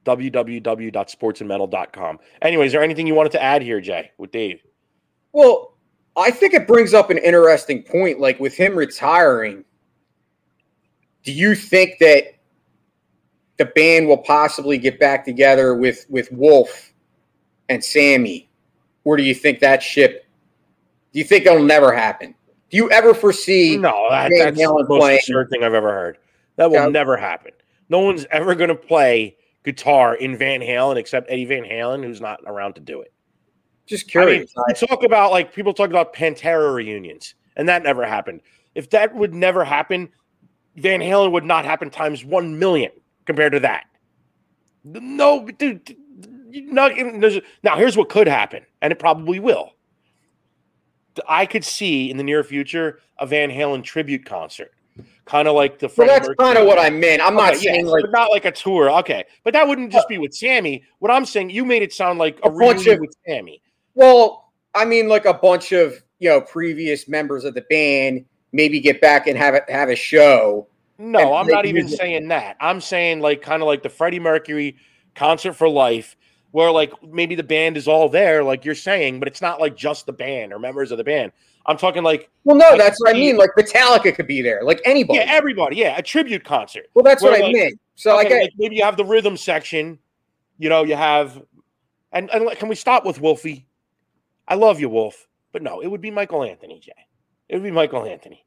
[0.03, 2.19] www.sportsandmetal.com.
[2.41, 4.63] Anyway, is there anything you wanted to add here, Jay, with Dave?
[5.31, 5.75] Well,
[6.17, 8.19] I think it brings up an interesting point.
[8.19, 9.63] Like with him retiring,
[11.23, 12.33] do you think that
[13.57, 16.93] the band will possibly get back together with with Wolf
[17.69, 18.49] and Sammy,
[19.03, 20.25] or do you think that ship?
[21.13, 22.33] Do you think it'll never happen?
[22.69, 23.77] Do you ever foresee?
[23.77, 26.17] No, that, that's the Halen most playing- absurd thing I've ever heard.
[26.57, 26.87] That will Yeah.
[26.89, 27.51] never happen.
[27.89, 32.21] No one's ever going to play guitar in Van Halen except Eddie Van Halen, who's
[32.21, 33.11] not around to do it.
[33.87, 34.53] Just I mean, curious.
[34.67, 38.41] we talk about like people talk about Pantera reunions, and that never happened.
[38.75, 40.09] If that would never happen,
[40.75, 42.91] Van Halen would not happen times one million
[43.25, 43.85] compared to that.
[44.83, 45.95] No, dude.
[46.51, 46.93] Not,
[47.63, 49.73] now, here's what could happen, and it probably will.
[51.27, 54.71] I could see in the near future a Van Halen tribute concert,
[55.25, 55.91] kind of like the.
[55.97, 57.21] well, that's kind of what I meant.
[57.21, 58.89] I'm not Okay, yeah, saying like but not like a tour.
[58.99, 60.83] Okay, but that wouldn't just be with Sammy.
[60.99, 63.61] What I'm saying, you made it sound like a, A bunch of- with Sammy.
[63.95, 68.79] Well, I mean, like a bunch of you know previous members of the band maybe
[68.79, 72.57] get back and have a, have a show No, I'm not even saying that.
[72.59, 74.75] I'm saying like kind of like the Freddie Mercury
[75.15, 76.15] concert for life,
[76.51, 79.75] where like maybe the band is all there, like you're saying, but it's not like
[79.75, 81.31] just the band or members of the band.
[81.65, 83.37] I'm talking like Well, no, I that's what I mean.
[83.37, 85.19] Like Metallica could be there, like anybody.
[85.19, 86.87] yeah, everybody, yeah, a tribute concert.
[86.93, 87.79] well, that's what Where, I like- meant.
[87.95, 89.99] So I get like maybe you have the rhythm section,
[90.57, 91.41] you know, you have,
[92.13, 93.67] and and like, can we stop with Wolfie?
[94.47, 96.93] I love you, Wolf, but no, it would be Michael Anthony, Jay.
[97.49, 98.45] It would be Michael Anthony.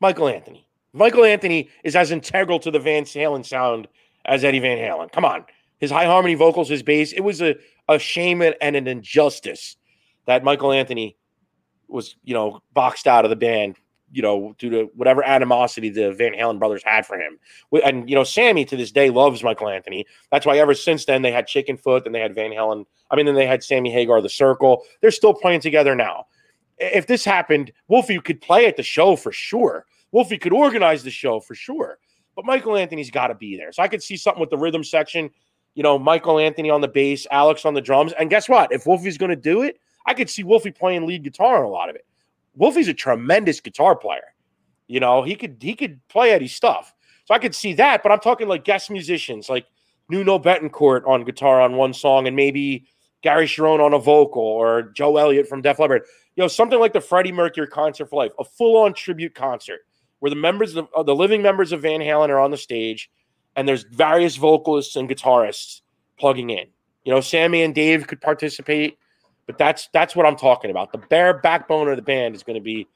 [0.00, 0.66] Michael Anthony.
[0.92, 3.86] Michael Anthony is as integral to the Van Halen sound
[4.24, 5.12] as Eddie Van Halen.
[5.12, 5.44] Come on,
[5.78, 7.12] his high harmony vocals, his bass.
[7.12, 7.56] It was a
[7.88, 9.76] a shame and an injustice
[10.26, 11.16] that Michael Anthony
[11.88, 13.76] was, you know, boxed out of the band,
[14.10, 17.38] you know, due to whatever animosity the Van Halen brothers had for him.
[17.84, 20.06] And you know, Sammy to this day loves Michael Anthony.
[20.32, 22.84] That's why ever since then they had Chickenfoot and they had Van Halen.
[23.10, 24.82] I mean, then they had Sammy Hagar, the Circle.
[25.00, 26.26] They're still playing together now.
[26.78, 29.86] If this happened, Wolfie could play at the show for sure.
[30.10, 31.98] Wolfie could organize the show for sure.
[32.34, 33.72] But Michael Anthony's got to be there.
[33.72, 35.30] So I could see something with the rhythm section.
[35.76, 38.12] You know, Michael Anthony on the bass, Alex on the drums.
[38.18, 38.72] And guess what?
[38.72, 41.68] If Wolfie's going to do it, I could see Wolfie playing lead guitar on a
[41.68, 42.04] lot of it.
[42.56, 44.34] Wolfie's a tremendous guitar player.
[44.88, 46.92] You know, he could he could play Eddie's stuff.
[47.26, 49.66] So I could see that, but I'm talking like guest musicians, like
[50.08, 52.86] Nuno Bettencourt on guitar on one song, and maybe
[53.22, 56.02] Gary Cherone on a vocal, or Joe Elliott from Def Leppard.
[56.36, 59.80] You know, something like the Freddie Mercury Concert for Life, a full-on tribute concert
[60.20, 63.10] where the members of uh, the living members of Van Halen are on the stage,
[63.56, 65.80] and there's various vocalists and guitarists
[66.18, 66.66] plugging in.
[67.04, 68.98] You know, Sammy and Dave could participate,
[69.46, 70.92] but that's that's what I'm talking about.
[70.92, 72.86] The bare backbone of the band is going to be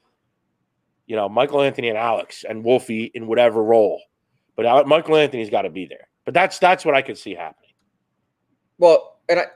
[1.11, 4.01] you know, Michael Anthony and Alex and Wolfie in whatever role.
[4.55, 6.07] But Michael Anthony's got to be there.
[6.25, 7.73] But that's that's what I could see happening.
[8.79, 9.47] well, and I,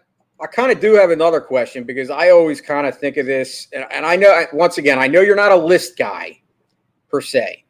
[0.41, 3.69] I kind of do have another question because I always kind of think of this,
[3.73, 6.41] and, and I know once again, I know you're not a list guy
[7.09, 7.65] per se,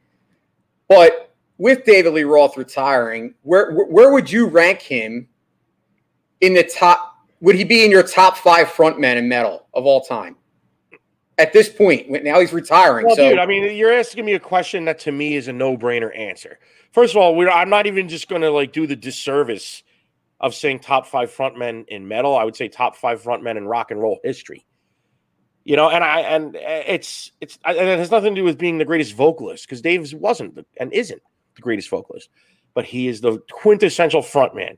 [0.88, 5.28] but with David Lee Roth retiring, where where- would you rank him
[6.40, 7.12] in the top?
[7.40, 10.36] Would he be in your top five frontmen in metal of all time?
[11.36, 13.06] At this point, now he's retiring.
[13.06, 15.52] Well, so dude, I mean, you're asking me a question that to me is a
[15.52, 16.60] no-brainer answer.
[16.92, 19.82] First of all, we're, I'm not even just going to like do the disservice
[20.40, 22.36] of saying top five frontmen in metal.
[22.36, 24.64] I would say top five frontmen in rock and roll history.
[25.64, 28.58] You know, and I and uh, it's it's and it has nothing to do with
[28.58, 31.22] being the greatest vocalist because Dave wasn't and isn't
[31.56, 32.28] the greatest vocalist,
[32.74, 34.76] but he is the quintessential frontman.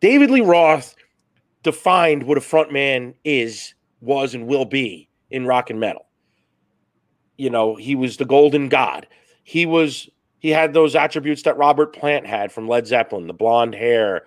[0.00, 0.94] David Lee Roth
[1.62, 6.06] defined what a frontman is, was, and will be in rock and metal.
[7.36, 9.06] You know, he was the golden god.
[9.44, 10.08] He was
[10.40, 14.26] he had those attributes that Robert Plant had from Led Zeppelin, the blonde hair,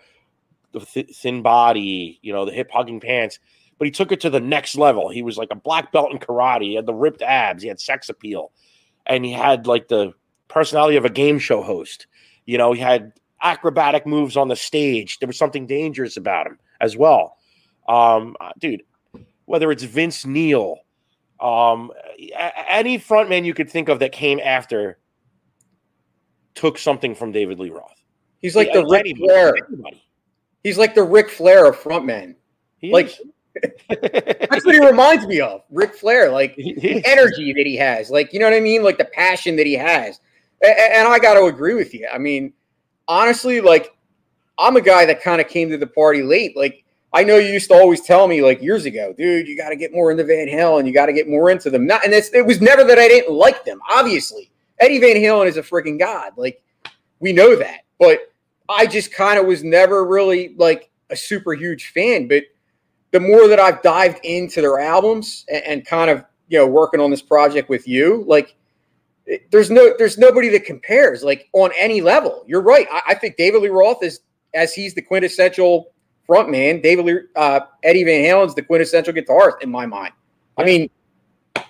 [0.74, 3.40] the th- thin body, you know, the hip hugging pants.
[3.78, 5.10] But he took it to the next level.
[5.10, 6.64] He was like a black belt in karate.
[6.64, 7.64] He had the ripped abs.
[7.64, 8.52] He had sex appeal,
[9.06, 10.14] and he had like the
[10.52, 12.08] personality of a game show host.
[12.46, 15.20] You know, he had acrobatic moves on the stage.
[15.20, 17.38] There was something dangerous about him as well.
[17.88, 18.84] Um, uh, dude,
[19.46, 20.78] whether it's Vince Neil,
[21.40, 21.92] um,
[22.70, 25.00] any frontman you could think of that came after
[26.54, 28.02] took something from David Lee Roth.
[28.42, 29.54] he's like the Yeah, Ric anybody, Flair.
[29.70, 30.04] anybody.
[30.64, 32.36] He's like the Ric Flair of frontmen.
[32.84, 33.12] Like.
[33.90, 36.32] That's what he reminds me of, Ric Flair.
[36.32, 39.58] Like the energy that he has, like you know what I mean, like the passion
[39.58, 40.22] that he has.
[40.64, 42.08] And I got to agree with you.
[42.12, 42.54] I mean,
[43.08, 43.96] honestly, like
[44.60, 46.56] I'm a guy that kind of came to the party late.
[46.56, 49.70] Like I know you used to always tell me like years ago, dude, you got
[49.70, 50.86] to get more into Van Halen.
[50.86, 51.86] You got to get more into them.
[51.86, 53.80] Not, and it was never that I didn't like them.
[53.90, 56.34] Obviously, Eddie Van Halen is a freaking god.
[56.38, 56.62] Like
[57.20, 58.32] we know that, but
[58.70, 62.28] I just kind of was never really like a super huge fan.
[62.28, 62.44] But
[63.12, 67.02] the more that I've dived into their albums and, and kind of you know working
[67.02, 68.56] on this project with you, like
[69.52, 72.44] there's no there's nobody that compares like on any level.
[72.48, 72.88] You're right.
[72.92, 74.22] I, I think David Lee Roth is
[74.54, 75.92] as he's the quintessential
[76.28, 76.82] frontman.
[76.82, 80.14] David Lee uh, Eddie Van Halen's the quintessential guitarist in my mind.
[80.58, 80.90] I mean,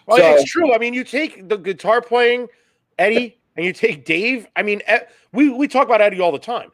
[0.05, 0.73] Well, So- it's true.
[0.73, 2.47] I mean, you take the guitar playing
[2.97, 4.47] Eddie and you take Dave.
[4.55, 4.81] I mean,
[5.33, 6.71] we we talk about Eddie all the time.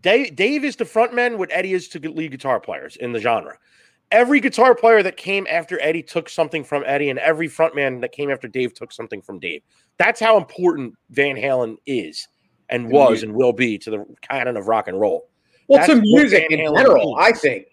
[0.00, 3.56] Dave, Dave is the frontman what Eddie is to lead guitar players in the genre.
[4.14, 8.12] Every guitar player that came after Eddie took something from Eddie, and every frontman that
[8.12, 9.62] came after Dave took something from Dave.
[9.98, 12.28] That's how important Van Halen is
[12.68, 15.28] and was and will be to the canon of rock and roll.
[15.66, 17.26] well, That's to music in Halen general, means.
[17.26, 17.66] I think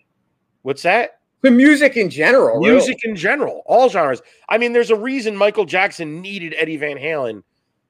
[0.64, 1.20] What's that?
[1.42, 2.72] the music in general, really.
[2.72, 4.24] music in general, all genres.
[4.50, 7.44] I mean, there's a reason Michael Jackson needed Eddie Van Halen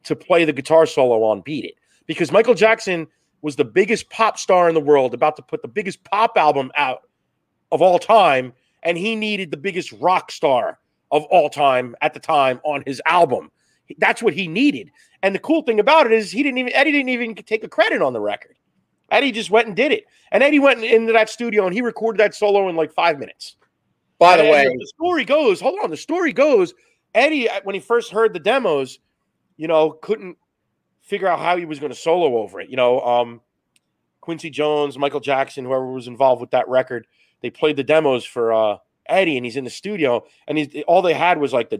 [0.04, 1.76] to play the guitar solo on Beat It
[2.06, 3.08] because Michael Jackson
[3.42, 6.70] was the biggest pop star in the world, about to put the biggest pop album
[6.76, 7.04] out
[7.72, 8.54] of all time,
[8.84, 10.80] and he needed the biggest rock star
[11.12, 13.52] of all time at the time on his album.
[13.98, 14.92] That's what he needed.
[15.24, 17.70] And the cool thing about it is he didn't even Eddie didn't even take a
[17.70, 18.56] credit on the record.
[19.12, 20.06] Eddie just went and did it.
[20.32, 23.58] And Eddie went into that studio and he recorded that solo in like five minutes.
[24.18, 26.74] By the And way, the story goes, hold on, the story goes,
[27.14, 29.00] Eddie, uh, when he first heard the demos,
[29.58, 30.38] you know, couldn't
[31.02, 32.70] figure out how he was going to solo over it.
[32.70, 33.42] You know, um,
[34.22, 37.06] Quincy Jones, Michael Jackson, whoever was involved with that record,
[37.42, 38.78] they played the demos for uh,
[39.08, 41.78] Eddie, and he's in the studio, and he's all they had was like the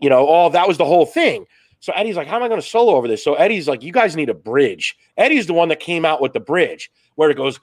[0.00, 1.46] you know, all that was the whole thing.
[1.80, 3.22] So Eddie's like, how am I going to solo over this?
[3.22, 4.96] So Eddie's like, you guys need a bridge.
[5.16, 7.60] Eddie's the one that came out with the bridge where it goes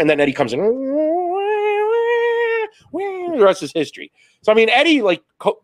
[0.00, 0.60] and then Eddie comes in.
[2.92, 4.12] The rest is history.
[4.42, 5.62] So I mean, Eddie like co-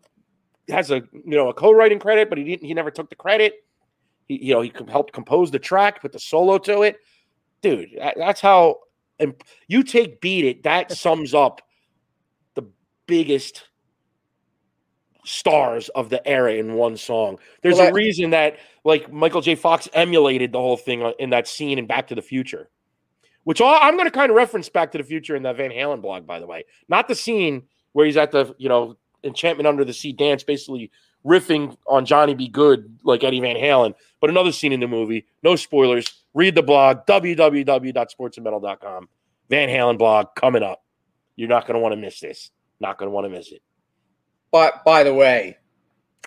[0.69, 2.65] has a you know a co-writing credit, but he didn't.
[2.65, 3.63] He never took the credit.
[4.27, 6.97] He you know he helped compose the track, put the solo to it.
[7.61, 8.79] Dude, that- that's how.
[9.19, 9.35] And
[9.67, 11.61] you take "Beat It." That sums up
[12.55, 12.63] the
[13.05, 13.63] biggest
[15.25, 17.37] stars of the era in one song.
[17.61, 19.55] There's Well, a reason that like Michael J.
[19.55, 22.69] Fox emulated the whole thing uh, in that scene in Back to the Future,
[23.43, 25.71] which all, I'm going to kind of reference Back to the Future in that Van
[25.71, 26.65] Halen blog, by the way.
[26.87, 27.63] Not the scene
[27.93, 30.91] where he's at the you know Enchantment Under the Sea dance, basically
[31.25, 32.47] riffing on Johnny B.
[32.47, 35.25] Goode like Eddie Van Halen, but another scene in the movie.
[35.43, 36.23] No spoilers.
[36.33, 39.09] Read the blog www.sportsandmetal.com.
[39.49, 40.83] Van Halen blog coming up.
[41.35, 42.51] You're not going to want to miss this.
[42.79, 43.61] Not going to want to miss it.
[44.51, 45.57] but by the way,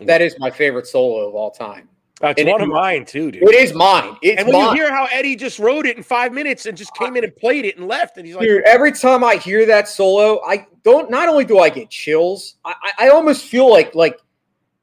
[0.00, 1.88] that is my favorite solo of all time.
[2.22, 3.42] Uh, That's And one it- of mine too, dude.
[3.42, 4.16] It is mine.
[4.22, 4.76] It's And when mine.
[4.76, 7.34] you hear how Eddie just wrote it in five minutes and just came in and
[7.36, 10.66] played it and left, and he's like, Dude, every time I hear that solo, I
[10.84, 11.10] don't.
[11.10, 14.20] Not only do I get chills, I, I almost feel like like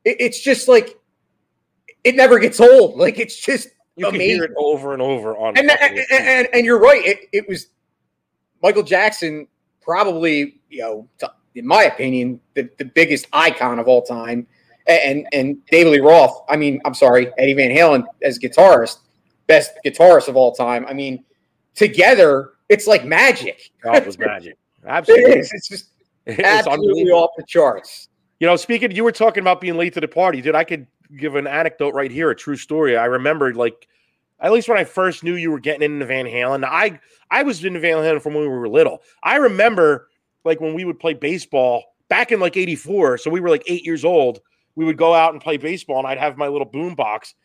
[0.04, 0.98] it- it's just like
[2.04, 2.98] it never gets old.
[2.98, 4.36] Like it's just you can amazing.
[4.36, 5.58] hear it over and over on.
[5.58, 7.06] and, fucking and, and and you're right.
[7.06, 7.68] It, it was
[8.62, 9.48] Michael Jackson,
[9.82, 11.08] probably you know,
[11.56, 14.46] in my opinion, the, the biggest icon of all time,
[14.90, 16.44] and and David Lee Roth.
[16.50, 18.98] I mean, I'm sorry, Eddie Van Halen as guitarist,
[19.48, 20.86] best guitarist of all time.
[20.88, 21.24] I mean,
[21.76, 23.72] together it's like magic.
[23.82, 24.58] God, it was magic.
[24.86, 25.52] Absolutely, is.
[25.54, 25.90] It's just
[26.26, 28.10] It's absolutely off the charts.
[28.40, 30.56] You know, speaking, you were talking about being late to the party, dude.
[30.56, 30.88] I could
[31.18, 32.96] give an anecdote right here, a true story.
[32.96, 33.88] I remembered, like,
[34.40, 36.64] at least when I first knew you were getting into Van Halen.
[36.64, 37.00] I
[37.32, 39.02] I was into Van Halen from when we were little.
[39.24, 40.10] I remember,
[40.46, 43.18] like, when we would play baseball back in like '84.
[43.18, 44.40] So we were like eight years old.
[44.76, 47.36] We would go out and play baseball, and I'd have my little boom box,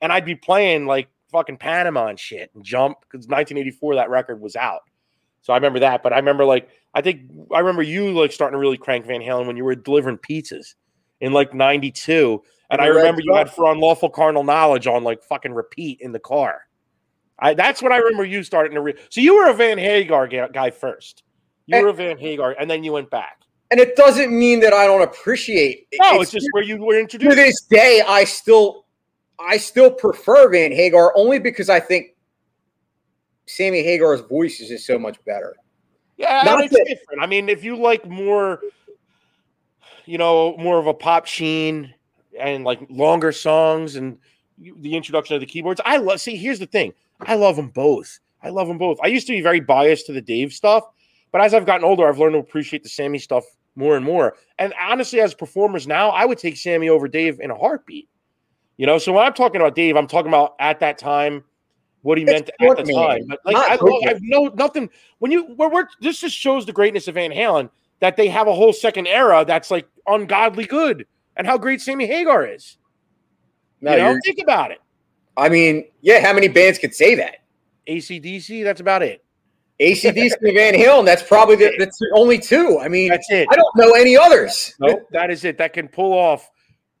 [0.00, 4.40] and I'd be playing like fucking Panama and shit and jump because 1984 that record
[4.40, 4.82] was out.
[5.42, 6.02] So I remember that.
[6.02, 7.22] But I remember like I think
[7.52, 10.74] I remember you like starting to really crank Van Halen when you were delivering pizzas
[11.20, 15.52] in like '92, and I remember you had for unlawful carnal knowledge on like fucking
[15.52, 16.62] repeat in the car.
[17.38, 18.80] I that's when I remember you starting to.
[18.80, 21.24] Re- so you were a Van Hagar ga- guy first.
[21.66, 23.40] You And- were a Van Hagar, and then you went back.
[23.74, 25.88] And it doesn't mean that I don't appreciate.
[25.90, 25.98] it.
[26.00, 27.28] No, it's, just where you were introduced.
[27.28, 28.86] to this day, I still,
[29.40, 32.14] I still prefer Van Hagar only because I think
[33.46, 35.56] Sammy Hagar's voice is just so much better.
[36.18, 37.20] Yeah, Not it's that- different.
[37.20, 38.60] I mean, if you like more,
[40.04, 41.92] you know, more of a pop sheen
[42.38, 44.18] and like longer songs and
[44.56, 46.20] the introduction of the keyboards, I love.
[46.20, 48.20] See, here's the thing: I love them both.
[48.40, 48.98] I love them both.
[49.02, 50.84] I used to be very biased to the Dave stuff,
[51.32, 53.42] but as I've gotten older, I've learned to appreciate the Sammy stuff
[53.76, 54.36] more and more.
[54.58, 58.08] And honestly, as performers now, I would take Sammy over Dave in a heartbeat.
[58.76, 61.44] You know, so when I'm talking about Dave, I'm talking about at that time
[62.02, 63.20] what he It's meant at the good, time.
[63.28, 66.72] But like, I, love- I've no nothing when you we're, we're this just shows the
[66.72, 67.70] greatness of Van Halen
[68.00, 71.06] that they have a whole second era that's like ungodly good
[71.36, 72.76] and how great Sammy Hagar is.
[73.80, 74.80] No, you know, think about it.
[75.36, 77.36] I mean, yeah, how many bands could say that?
[77.88, 79.23] ACDC, that's about it.
[79.80, 82.78] ACDC and Van Halen, that's probably the, that's the only two.
[82.80, 83.48] I mean, That's it.
[83.50, 84.74] I don't know any others.
[84.80, 85.58] Nope, that is it.
[85.58, 86.48] That can pull off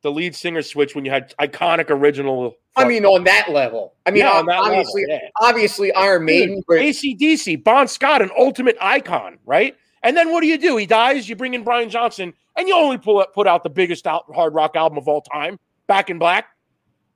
[0.02, 2.56] the lead singer switch when you had iconic original.
[2.76, 3.94] I mean, on that level.
[4.04, 5.18] I mean, Yeah, that level, obviously, yeah.
[5.40, 9.76] obviously, Iron Maiden, but ACDC, Bon Scott, an ultimate icon, right?
[10.02, 10.76] And then what do you do?
[10.76, 14.06] He dies, you bring in Brian Johnson, and you only pull put out the biggest
[14.06, 16.46] out, hard rock album of all time, Back in Black.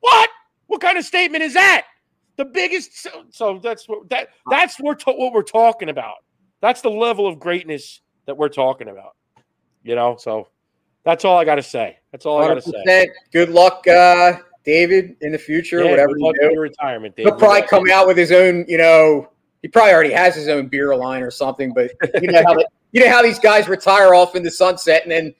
[0.00, 0.30] What?
[0.68, 1.86] What kind of statement is that?
[2.38, 2.96] The biggest.
[2.96, 6.14] So, so that's what that that's what, we're what we're talking about.
[6.60, 9.16] That's the level of greatness that we're talking about.
[9.82, 10.48] You know, so
[11.04, 11.98] that's all I got to say.
[12.12, 13.10] That's all I got to say.
[13.32, 16.60] Good luck, uh, David, in the future, Yeah, whatever good you do.
[16.60, 17.26] retirement, Dave.
[17.26, 19.30] He'll probably come out with his own, you know,
[19.62, 22.66] he probably already has his own beer line or something, but you know how the,
[22.92, 25.34] you know how these guys retire off in the sunset and then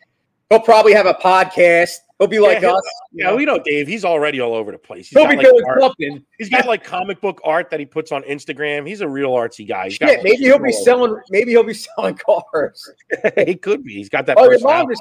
[0.51, 2.83] he'll probably have a podcast He'll be like us.
[3.13, 3.37] you Yeah, know?
[3.37, 3.87] we know Dave.
[3.87, 5.09] He's already all over the place.
[5.09, 6.25] He's He'll got, be like, art- something.
[6.39, 8.89] He's got like comic book art that he puts on Instagram.
[8.89, 9.85] He's a real artsy guy.
[9.85, 10.83] He's got maybe he'll be all over.
[10.85, 11.17] selling.
[11.31, 12.91] Maybe he'll be selling cars.
[13.47, 13.95] he could be.
[13.95, 14.37] He's got that.
[14.39, 15.01] Oh, your mom is.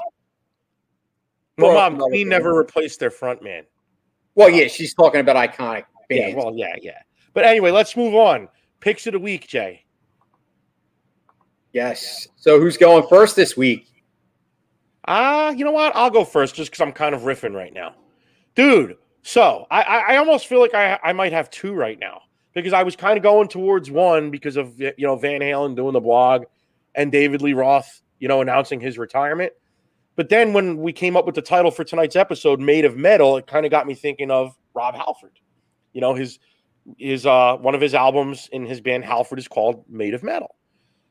[1.56, 3.64] Well, mom, Queen never replaced their front man.
[4.36, 6.36] Well, uh, yeah, she's talking about iconic Yeah, bands.
[6.36, 6.98] well, yeah, yeah.
[7.34, 8.48] But anyway, let's move on.
[8.78, 9.84] Picks of the week, Jay.
[11.72, 12.28] yes.
[12.36, 13.88] So who's going first this week?
[15.08, 15.96] Ah, you know what?
[15.96, 17.94] I'll go first just because I'm kind of riffing right now,
[18.54, 18.98] dude.
[19.22, 22.20] So I, I, I almost feel like I, I might have two right now
[22.52, 25.94] because I was kind of going towards one because of you know Van Halen doing
[25.94, 26.44] the blog
[26.94, 29.54] and David Lee Roth, you know, announcing his retirement.
[30.14, 33.38] But then when we came up with the title for tonight's episode, "Made of Metal,"
[33.38, 35.38] it kind of got me thinking of Rob Halford.
[35.94, 36.38] You know, his
[36.98, 40.54] his uh one of his albums in his band Halford is called "Made of Metal."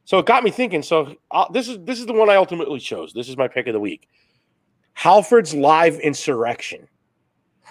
[0.07, 0.83] So it got me thinking.
[0.83, 3.11] So uh, this is this is the one I ultimately chose.
[3.11, 4.07] This is my pick of the week.
[4.93, 6.87] Halford's live insurrection,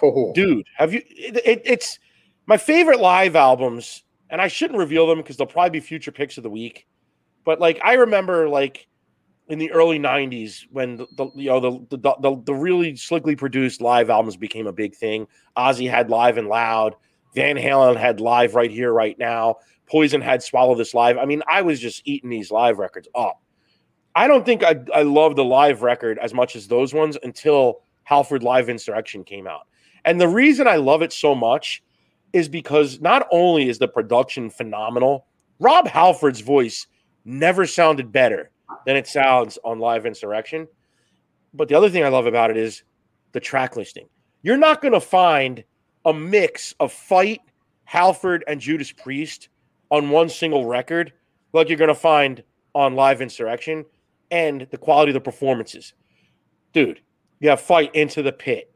[0.03, 0.67] Oh, dude.
[0.77, 1.01] Have you?
[1.09, 1.97] It, it, it's
[2.45, 6.37] my favorite live albums, and I shouldn't reveal them because they'll probably be future picks
[6.37, 6.85] of the week.
[7.43, 8.87] But like I remember, like
[9.47, 13.35] in the early '90s when the, the you know the, the the the really slickly
[13.35, 15.27] produced live albums became a big thing.
[15.57, 16.93] Ozzy had live and loud.
[17.33, 19.55] Van Halen had live right here, right now.
[19.87, 21.17] Poison had Swallow This Live.
[21.17, 23.41] I mean, I was just eating these live records up.
[24.15, 27.81] I don't think I, I loved the live record as much as those ones until
[28.03, 29.67] Halford Live Insurrection came out.
[30.05, 31.83] And the reason I love it so much
[32.33, 35.27] is because not only is the production phenomenal,
[35.59, 36.87] Rob Halford's voice
[37.25, 38.49] never sounded better
[38.85, 40.67] than it sounds on Live Insurrection.
[41.53, 42.83] But the other thing I love about it is
[43.31, 44.07] the track listing.
[44.41, 45.63] You're not going to find
[46.05, 47.41] a mix of Fight,
[47.83, 49.49] Halford, and Judas Priest
[49.91, 51.13] on one single record
[51.53, 52.43] like you're going to find
[52.75, 53.85] on Live Insurrection
[54.31, 55.93] and the quality of the performances.
[56.73, 57.01] Dude,
[57.39, 58.71] you have Fight into the pit,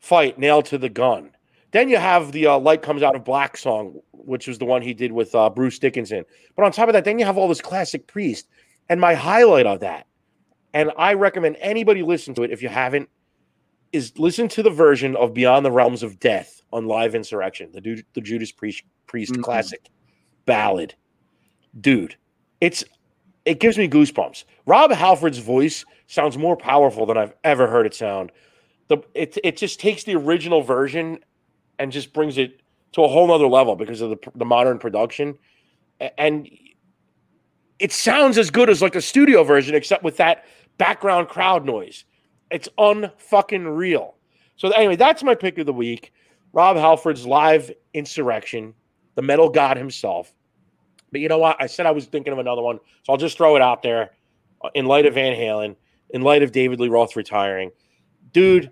[0.00, 1.30] Fight nailed to the gun.
[1.72, 4.80] Then you have the uh, Light Comes Out of Black song, which was the one
[4.82, 6.24] he did with uh, Bruce Dickinson.
[6.56, 8.48] But on top of that, then you have all this classic Priest.
[8.88, 10.06] And my highlight of that,
[10.72, 13.08] and I recommend anybody listen to it if you haven't,
[13.92, 18.02] is listen to the version of Beyond the Realms of Death on Live Insurrection, the,
[18.14, 19.42] the Judas Priest, Priest Mhm.
[19.42, 19.88] classic
[20.46, 20.94] ballad.
[21.78, 22.16] Dude,
[22.60, 22.84] it's
[23.44, 24.44] it gives me goosebumps.
[24.66, 28.32] Rob Halford's voice sounds more powerful than I've ever heard it sound.
[28.88, 31.18] The it it just takes the original version
[31.78, 32.60] and just brings it
[32.92, 35.38] to a whole nother level because of the the modern production,
[36.18, 36.48] and
[37.78, 40.44] it sounds as good as like a studio version, except with that
[40.78, 42.04] background crowd noise.
[42.50, 44.14] It's unfucking real.
[44.56, 46.12] So anyway, that's my pick of the week.
[46.52, 48.72] Rob Halford's live insurrection,
[49.16, 50.32] the metal god himself.
[51.10, 51.56] But you know what?
[51.60, 54.10] I said I was thinking of another one, so I'll just throw it out there.
[54.62, 55.74] uh, In light of Van Halen,
[56.10, 57.72] in light of David Lee Roth retiring,
[58.32, 58.70] dude,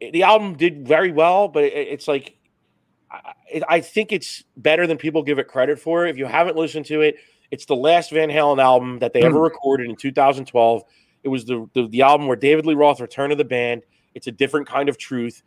[0.00, 2.36] the album did very well, but it's like
[3.10, 3.32] I,
[3.68, 6.06] I think it's better than people give it credit for.
[6.06, 7.16] If you haven't listened to it,
[7.50, 10.82] it's the last Van Halen album that they ever recorded in 2012.
[11.24, 13.82] It was the, the the album where David Lee Roth returned to the band.
[14.14, 15.42] It's a different kind of truth,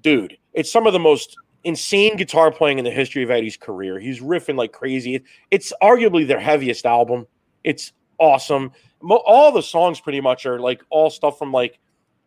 [0.00, 0.36] dude.
[0.52, 1.36] It's some of the most
[1.66, 3.98] insane guitar playing in the history of Eddie's career.
[3.98, 5.22] He's riffing like crazy.
[5.50, 7.26] It's arguably their heaviest album.
[7.64, 8.70] It's awesome.
[9.02, 11.80] Mo- all the songs pretty much are like all stuff from like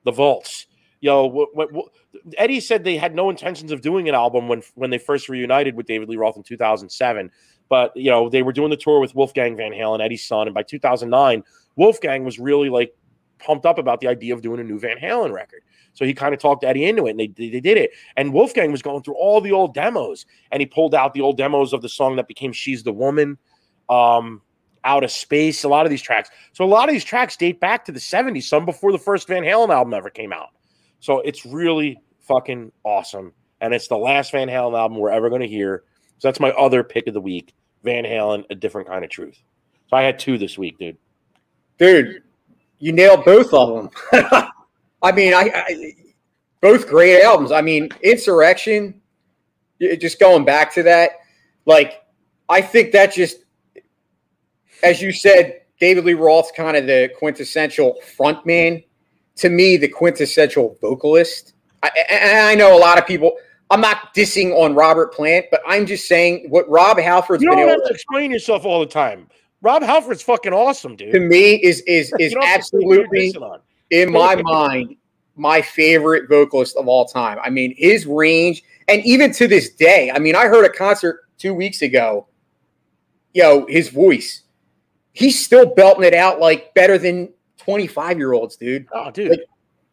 [0.03, 0.67] the vaults.
[0.99, 1.85] Yo, what, what, what,
[2.37, 5.73] Eddie said they had no intentions of doing an album when when they first reunited
[5.73, 7.31] with David Lee Roth in 2007.
[7.69, 10.53] But you know they were doing the tour with Wolfgang Van Halen, Eddie's son, and
[10.53, 11.43] by 2009,
[11.77, 12.93] Wolfgang was really like
[13.39, 15.61] pumped up about the idea of doing a new Van Halen record.
[15.93, 17.91] So he kind of talked Eddie into it, and they, they did it.
[18.15, 21.37] And Wolfgang was going through all the old demos, and he pulled out the old
[21.37, 23.37] demos of the song that became "She's the Woman,"
[23.89, 24.41] um,
[24.83, 26.29] "Out of Space." A lot of these tracks.
[26.53, 29.27] So a lot of these tracks date back to the '70s, some before the first
[29.27, 30.49] Van Halen album ever came out.
[30.99, 35.41] So it's really fucking awesome, and it's the last Van Halen album we're ever going
[35.41, 35.83] to hear.
[36.19, 39.41] So that's my other pick of the week: Van Halen, "A Different Kind of Truth."
[39.89, 40.97] So I had two this week, dude.
[41.79, 42.21] dude,
[42.79, 43.89] you nailed both of them.
[45.01, 45.93] I mean, I, I
[46.61, 47.51] both great albums.
[47.51, 49.01] I mean, Insurrection.
[49.79, 51.11] Just going back to that,
[51.65, 52.01] like
[52.49, 53.45] I think that just,
[54.83, 58.83] as you said, David Lee Roth's kind of the quintessential frontman.
[59.37, 61.53] To me, the quintessential vocalist.
[61.81, 63.37] I, and I know a lot of people.
[63.69, 67.59] I'm not dissing on Robert Plant, but I'm just saying what Rob Halford's You been
[67.59, 69.29] don't able have to explain yourself all the time.
[69.61, 71.11] Rob Halford's fucking awesome, dude.
[71.11, 73.33] to me is is is You don't have to say who you're absolutely
[73.91, 74.95] in my mind,
[75.35, 77.39] my favorite vocalist of all time.
[77.41, 81.21] I mean, his range, and even to this day, I mean, I heard a concert
[81.37, 82.27] two weeks ago.
[83.33, 84.43] Yo, his voice,
[85.13, 88.87] he's still belting it out like better than 25 year olds, dude.
[88.91, 89.31] Oh, dude.
[89.31, 89.41] Like,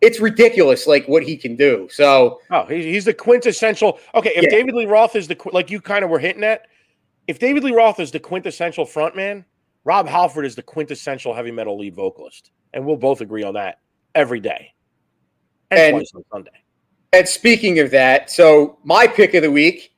[0.00, 1.88] it's ridiculous, like what he can do.
[1.90, 3.98] So Oh, he's, he's the quintessential.
[4.14, 4.50] Okay, if Yeah.
[4.50, 6.66] David Lee Roth is the like you kind of were hitting at,
[7.26, 9.44] if David Lee Roth is the quintessential frontman,
[9.86, 13.78] Rob Halford is the quintessential heavy metal lead vocalist, and we'll both agree on that
[14.16, 14.74] every day,
[15.70, 16.50] and, And- twice on Sunday.
[17.12, 19.94] And speaking of that, so my pick of the week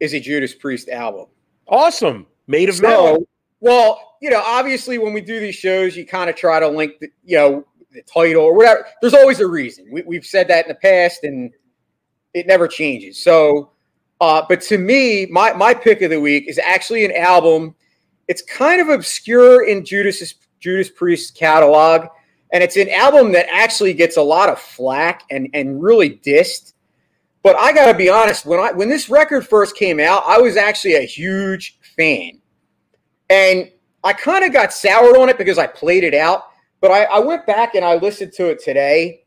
[0.00, 1.26] is a Judas Priest album.
[1.68, 3.28] Awesome, made of metal.
[3.60, 6.94] Well, you know, obviously when we do these shows, you kind of try to link
[6.98, 8.86] the, you know, the title or whatever.
[9.02, 9.86] There's always a reason.
[9.92, 11.52] We, we've said that in the past, and
[12.32, 13.22] it never changes.
[13.22, 13.72] So,
[14.22, 17.74] uh, but to me, my my pick of the week is actually an album.
[18.30, 22.06] It's kind of obscure in Judas's Judas Priest's catalog,
[22.52, 26.74] and it's an album that actually gets a lot of flack and and really dissed.
[27.42, 30.38] But I got to be honest, when I when this record first came out, I
[30.38, 32.40] was actually a huge fan,
[33.30, 33.68] and
[34.04, 36.44] I kind of got soured on it because I played it out.
[36.80, 39.24] But I, I went back and I listened to it today,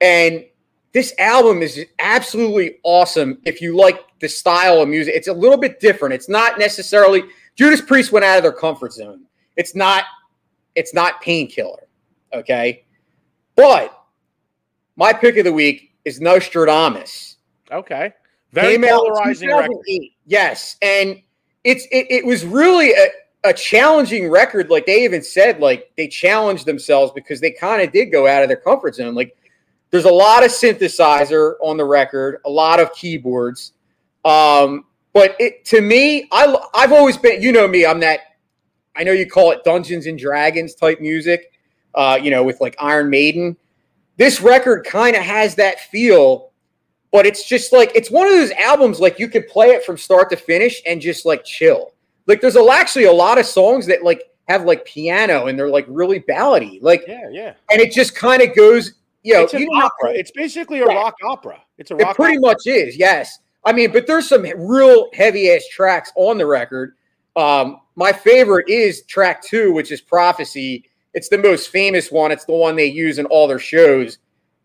[0.00, 0.44] and
[0.92, 3.38] this album is absolutely awesome.
[3.44, 6.14] If you like the style of music, it's a little bit different.
[6.14, 7.24] It's not necessarily
[7.58, 9.24] Judas Priest went out of their comfort zone.
[9.56, 10.04] It's not.
[10.76, 11.88] It's not painkiller.
[12.32, 12.84] Okay,
[13.56, 14.04] but
[14.96, 17.38] my pick of the week is Nostradamus
[17.70, 18.12] Okay,
[18.52, 19.76] very came polarizing record.
[20.26, 21.20] Yes, and
[21.64, 23.08] it's it, it was really a,
[23.44, 24.70] a challenging record.
[24.70, 28.42] Like they even said, like they challenged themselves because they kind of did go out
[28.42, 29.14] of their comfort zone.
[29.14, 29.36] Like
[29.90, 33.72] there's a lot of synthesizer on the record, a lot of keyboards.
[34.24, 34.84] Um,
[35.18, 38.20] but it to me, I I've always been, you know me, I'm that.
[38.96, 41.52] I know you call it Dungeons and Dragons type music.
[41.94, 43.56] Uh, you know, with like Iron Maiden.
[44.16, 46.48] This record kind of has that feel
[47.10, 49.96] but it's just like it's one of those albums like you could play it from
[49.96, 51.92] start to finish and just like chill.
[52.26, 55.70] Like there's a, actually a lot of songs that like have like piano and they're
[55.70, 56.78] like really ballady.
[56.82, 57.54] Like Yeah, yeah.
[57.70, 60.12] and it just kind of goes, you know, it's an you know opera.
[60.12, 61.60] It's basically a rock opera.
[61.78, 62.02] It's a rock.
[62.02, 62.12] Opera.
[62.12, 62.48] It pretty opera.
[62.50, 63.38] much is, yes.
[63.64, 66.94] I mean, but there's some real heavy ass tracks on the record.
[67.36, 70.88] Um, my favorite is track two, which is Prophecy.
[71.14, 72.30] It's the most famous one.
[72.30, 74.18] It's the one they use in all their shows.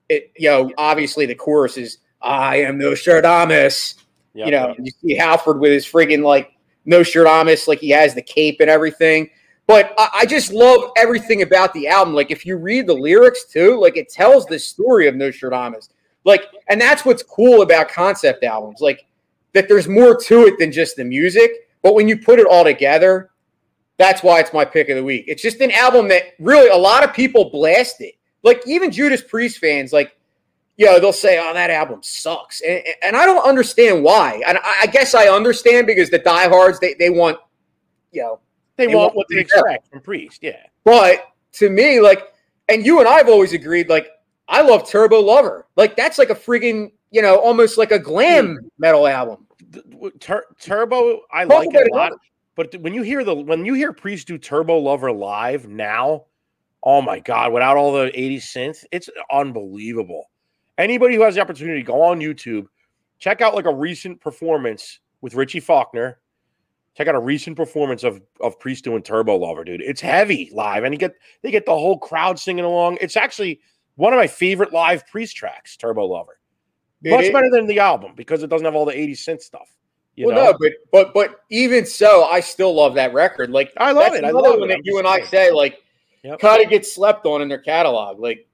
[0.09, 3.95] It, you know, obviously the chorus is "I am no Nostradamus."
[4.35, 4.77] Yep, you know, yep.
[4.79, 6.53] you see Halford with his friggin' like
[6.85, 9.29] no Nostradamus, like he has the cape and everything.
[9.67, 12.13] But I, I just love everything about the album.
[12.13, 15.89] Like if you read the lyrics too, like it tells the story of Nostradamus.
[16.25, 18.81] Like, and that's what's cool about concept albums.
[18.81, 19.05] Like
[19.53, 21.51] that there's more to it than just the music.
[21.81, 23.31] But when you put it all together,
[23.97, 25.25] that's why it's my pick of the week.
[25.27, 28.15] It's just an album that really a lot of people blast it.
[28.41, 30.17] Like even Judas Priest fans, like
[30.77, 34.41] you know, they'll say, "Oh, that album sucks," and, and I don't understand why.
[34.47, 37.37] And I, I guess I understand because the diehards they they want,
[38.11, 38.39] you know,
[38.77, 40.39] they they want want what they expect from Priest.
[40.41, 40.65] Yeah.
[40.83, 42.33] but to me, like,
[42.69, 44.07] and you and I have always agreed, like,
[44.47, 45.67] I love Turbo Lover.
[45.75, 49.47] Like, that's like a freaking, you know, almost like a glam metal album.
[50.19, 52.13] Tur- Turbo, I Talk like it a lot.
[52.55, 56.25] But when you hear the when you hear Priest do Turbo Lover live now,
[56.83, 57.51] oh my god!
[57.51, 60.29] Without all the '80s synth, it's unbelievable.
[60.77, 62.67] Anybody who has the opportunity, go on YouTube,
[63.17, 66.19] check out like a recent performance with Richie Faulkner.
[66.95, 69.81] Check out a recent performance of of Priest doing Turbo Lover, dude.
[69.81, 72.99] It's heavy live, and you get they get the whole crowd singing along.
[73.01, 73.61] It's actually
[73.95, 76.39] one of my favorite live Priest tracks, Turbo Lover.
[77.03, 79.41] It Much is- better than the album because it doesn't have all the 80 cent
[79.41, 79.69] stuff.
[80.15, 80.51] You well, know?
[80.51, 83.49] no, but but but even so, I still love that record.
[83.49, 84.23] Like, I love it.
[84.23, 84.73] I love one it.
[84.75, 85.81] that you and I say like
[86.23, 86.39] Yep.
[86.39, 88.19] kind of gets slept on in their catalog.
[88.19, 88.47] Like,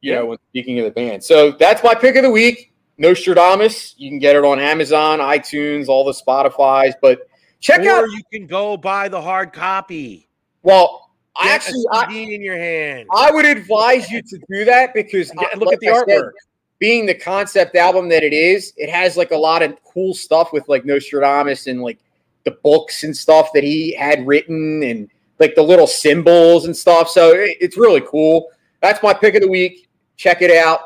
[0.00, 0.18] you Yeah.
[0.18, 1.22] know, when speaking of the band.
[1.22, 2.72] So that's my pick of the week.
[2.98, 3.94] Nostradamus.
[3.96, 6.94] You can get it on Amazon, iTunes, all the Spotify's.
[7.00, 7.20] But
[7.60, 8.10] check or out.
[8.10, 10.28] you can go buy the hard copy.
[10.62, 13.08] Well, I Get a actually, I, in your hand.
[13.14, 16.08] I would advise you to do that because uh, look like at the I said,
[16.08, 16.30] artwork.
[16.78, 20.52] being the concept album that it is, it has like a lot of cool stuff
[20.52, 21.98] with like Nostradamus and like
[22.44, 25.08] the books and stuff that he had written and
[25.38, 27.08] like the little symbols and stuff.
[27.08, 28.48] So it- it's really cool.
[28.82, 29.88] That's my pick of the week.
[30.16, 30.80] Check it out.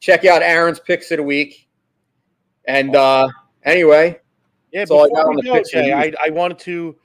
[0.00, 1.68] Check out Aaron's picks of the week.
[2.66, 3.28] And uh
[3.64, 4.18] anyway,
[4.72, 6.12] yeah, that's all I before got we on the go, Jay, I.
[6.24, 6.96] I wanted to.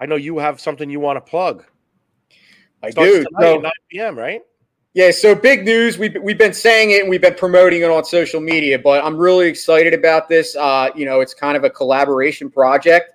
[0.00, 1.64] I know you have something you want to plug.
[2.84, 3.26] I Starts do.
[3.40, 4.18] So- at 9 p.m.
[4.18, 4.42] Right?
[4.94, 5.98] Yeah, so big news.
[5.98, 9.16] We've, we've been saying it and we've been promoting it on social media, but I'm
[9.16, 10.54] really excited about this.
[10.54, 13.10] Uh, you know, it's kind of a collaboration project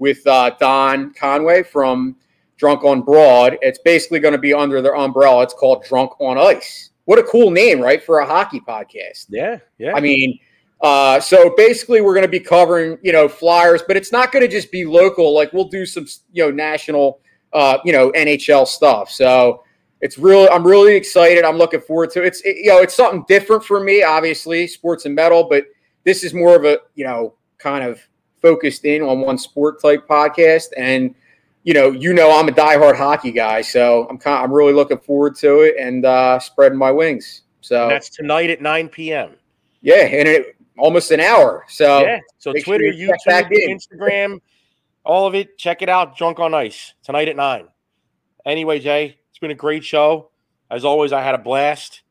[0.00, 2.16] with uh, Don Conway from
[2.56, 3.58] Drunk on Broad.
[3.62, 5.44] It's basically going to be under their umbrella.
[5.44, 6.90] It's called Drunk on Ice.
[7.04, 9.26] What a cool name, right, for a hockey podcast.
[9.28, 9.94] Yeah, yeah.
[9.94, 10.38] I mean,
[10.80, 14.42] uh, so basically, we're going to be covering, you know, flyers, but it's not going
[14.44, 15.34] to just be local.
[15.34, 17.20] Like we'll do some, you know, national,
[17.52, 19.10] uh, you know, NHL stuff.
[19.10, 19.64] So
[20.00, 21.44] it's really I'm really excited.
[21.44, 22.26] I'm looking forward to it.
[22.26, 25.66] It's it, you know it's something different for me, obviously, sports and metal, but
[26.04, 28.00] this is more of a you know kind of
[28.40, 30.68] focused in on one sport type podcast.
[30.76, 31.14] And
[31.62, 34.72] you know, you know, I'm a diehard hockey guy, so I'm kind of, I'm really
[34.72, 37.42] looking forward to it and uh, spreading my wings.
[37.60, 39.36] So And that's tonight at 9 p.m.
[39.82, 41.66] yeah, and it almost an hour.
[41.68, 42.20] So yeah.
[42.38, 43.68] So make sure Twitter, you YouTube.
[43.68, 44.40] Instagram,
[45.04, 45.58] all of it.
[45.58, 46.16] Check it out.
[46.16, 47.68] Drunk on Ice tonight at nine.
[48.44, 50.30] Anyway, Jay, it's been a great show.
[50.70, 52.02] As always, I had a blast.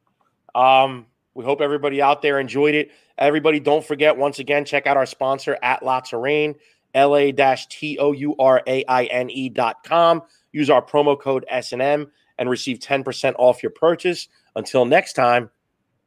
[0.53, 2.91] Um, we hope everybody out there enjoyed it.
[3.17, 6.55] Everybody, don't forget once again, check out our sponsor at La Touraine,
[6.95, 7.31] LA
[7.69, 10.21] T O U R A I N E dot com.
[10.51, 14.27] Use our promo code SNM and receive 10% off your purchase.
[14.55, 15.49] Until next time,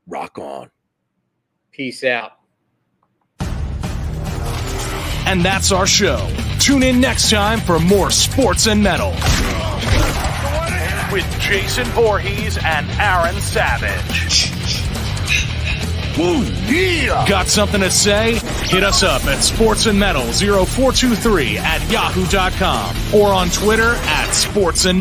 [0.07, 0.71] rock on.
[1.71, 2.33] peace out.
[5.25, 6.29] And that's our show.
[6.63, 9.11] Tune in next time for more sports and metal.
[11.13, 14.53] With Jason Voorhees and Aaron Savage.
[16.21, 17.27] Ooh, yeah!
[17.29, 18.35] Got something to say?
[18.69, 25.01] Hit us up at sportsandmetal0423 at yahoo.com or on Twitter at sportsandmetal.